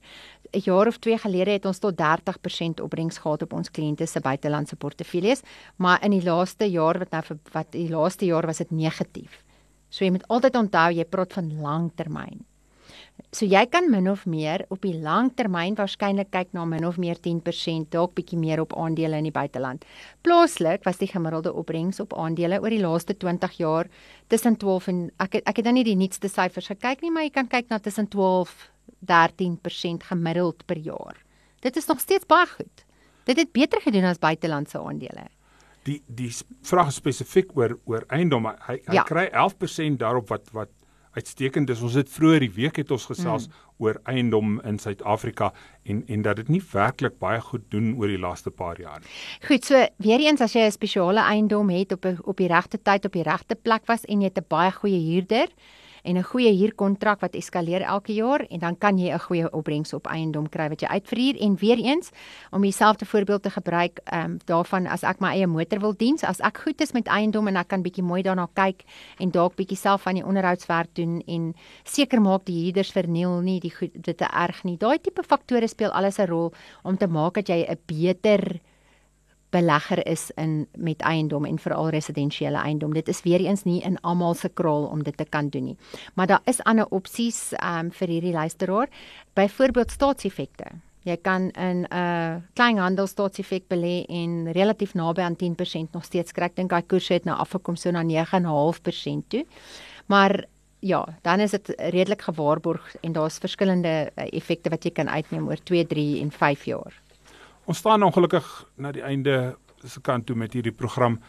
[0.52, 4.20] 'n jaar of 2 gelede het ons tot 30% opbrengs gehad op ons kliënte se
[4.20, 5.40] buitelandse portefeuilles,
[5.76, 7.22] maar in die laaste jaar wat nou
[7.52, 9.42] wat die laaste jaar was dit negatief.
[9.88, 12.44] So jy moet altyd onthou jy praat van langtermyn.
[13.32, 17.16] So jy kan min of meer op die langtermyn waarskynlik kyk na min of meer
[17.16, 19.86] 10%, dalk bietjie meer op aandele in die buiteland.
[20.20, 23.88] Plaaslik was die gemiddelde opbrengs op aandele oor die laaste 20 jaar
[24.28, 27.24] tussen 12 en ek het, ek het nou nie die nuutste syfers gekyk nie, maar
[27.24, 28.52] jy kan kyk na tussen 12
[29.08, 31.16] 13% gemiddeld per jaar.
[31.60, 32.84] Dit is nog steeds baie goed.
[33.24, 35.28] Dit het beter gedoen as buitelandse aandele.
[35.86, 36.30] Die die
[36.62, 39.02] vraag spesifiek oor oor eiendom, hy hy ja.
[39.06, 40.70] kry 11% daarop wat wat
[41.12, 41.82] uitstekend is.
[41.84, 43.52] Ons het vroeër die week het ons gesels mm.
[43.84, 45.52] oor eiendom in Suid-Afrika
[45.88, 49.12] en en dat dit nie werklik baie goed doen oor die laaste paar jaar nie.
[49.48, 53.04] Goed, so weer eens as jy 'n spesiale eiendom het op op die regte tyd
[53.04, 55.48] op die regte plek was en jy het 'n baie goeie huurder,
[56.02, 59.92] en 'n goeie huurkontrak wat eskaleer elke jaar en dan kan jy 'n goeie opbrengs
[59.92, 62.10] op eiendom kry wat jy uitverhuur en weer eens
[62.50, 66.24] om dieselfde voorbeeld te gebruik ehm um, daarvan as ek my eie motor wil diens
[66.24, 68.84] as ek goed is met eiendom en ek kan bietjie mooi daarna kyk
[69.18, 73.60] en dalk bietjie self van die onderhoudswerk doen en seker maak die huurders verniel nie
[73.60, 74.76] die goed dit te erg nie.
[74.76, 78.60] Daai tipe faktore speel alles 'n rol om te maak dat jy 'n beter
[79.52, 82.94] belegger is in met eiendom en veral residensiële eiendom.
[82.96, 85.76] Dit is weer eens nie in almal se kraal om dit te kan doen nie.
[86.14, 88.88] Maar daar is ander opsies um, vir hierdie luisteraar.
[89.36, 90.72] Byvoorbeeld staatseffekte.
[91.02, 96.32] Jy kan in 'n uh, kleinhandel staatseffek belê en relatief naby aan 10% nog steeds
[96.32, 96.44] kry.
[96.44, 99.44] Ek dink daai koers het nou afgekom so na 9.5% toe.
[100.06, 100.44] Maar
[100.78, 105.48] ja, dan is dit redelik gewaarborg en daar's verskillende uh, effekte wat jy kan uitneem
[105.48, 107.02] oor 2, 3 en 5 jaar.
[107.64, 108.46] Ons staan ongelukkig
[108.76, 109.54] na die einde
[109.86, 111.20] se kant toe met hierdie program.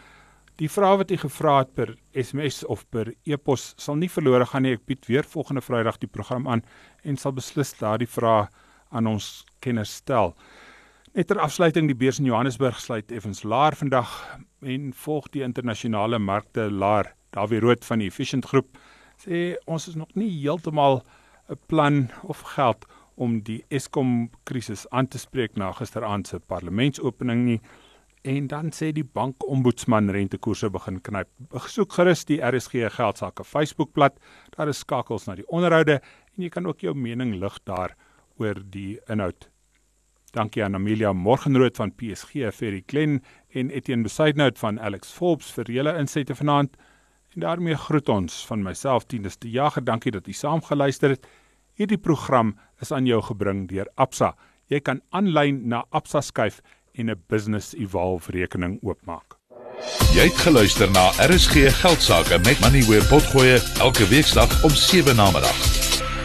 [0.58, 4.66] Die vrae wat jy gevra het per SMS of per e-pos sal nie verlore gaan
[4.66, 4.74] nie.
[4.74, 6.64] Ek bied weer volgende Vrydag die program aan
[7.06, 8.48] en sal beslis daardie vrae
[8.90, 10.34] aan ons kenners stel.
[11.14, 14.10] Net ter afsluiting die beurs in Johannesburg sluit effens laer vandag
[14.66, 17.12] en volg die internasionale markte laer.
[17.34, 18.74] Dawie Rood van die Efficient Groep
[19.22, 21.04] sê ons is nog nie heeltemal
[21.48, 27.44] 'n plan of geld om die Eskom krisis aan te spreek na gisteraand se parlementsopening
[27.44, 27.60] nie
[28.24, 31.28] en dan sê die bankombudsman rentekoerse begin knyp.
[31.52, 34.16] Besoek gerus die RSG geldsaake Facebookblad.
[34.56, 37.92] Daar is skakels na die onderhoude en jy kan ook jou mening lig daar
[38.40, 39.50] oor die inhoud.
[40.34, 43.20] Dankie aan Amelia Morgenrood van PSG vir die klen
[43.54, 46.74] en Etienne Besaidnout van Alex Forbes vir julle insette vanaand.
[47.36, 49.84] En daarmee groet ons van myself Tinus de Jager.
[49.84, 51.28] Dankie dat u saamgeluister het.
[51.74, 52.54] Hierdie program
[52.84, 54.34] is aan jou gebring deur Absa.
[54.68, 56.60] Jy kan aanlyn na Absa skuif
[56.94, 59.36] en 'n Business Evolve rekening oopmaak.
[60.14, 65.30] Jy het geluister na RSG Geldsaake met Money where potgoe elke weeksdag om 7 na
[65.30, 65.58] middag.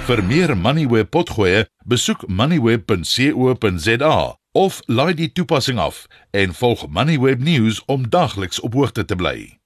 [0.07, 7.39] Vir meer Money where potgoe, besoek moneyweb.co.za of laai die toepassing af en volg Moneyweb
[7.39, 9.58] News om dagliks op hoogte te bly.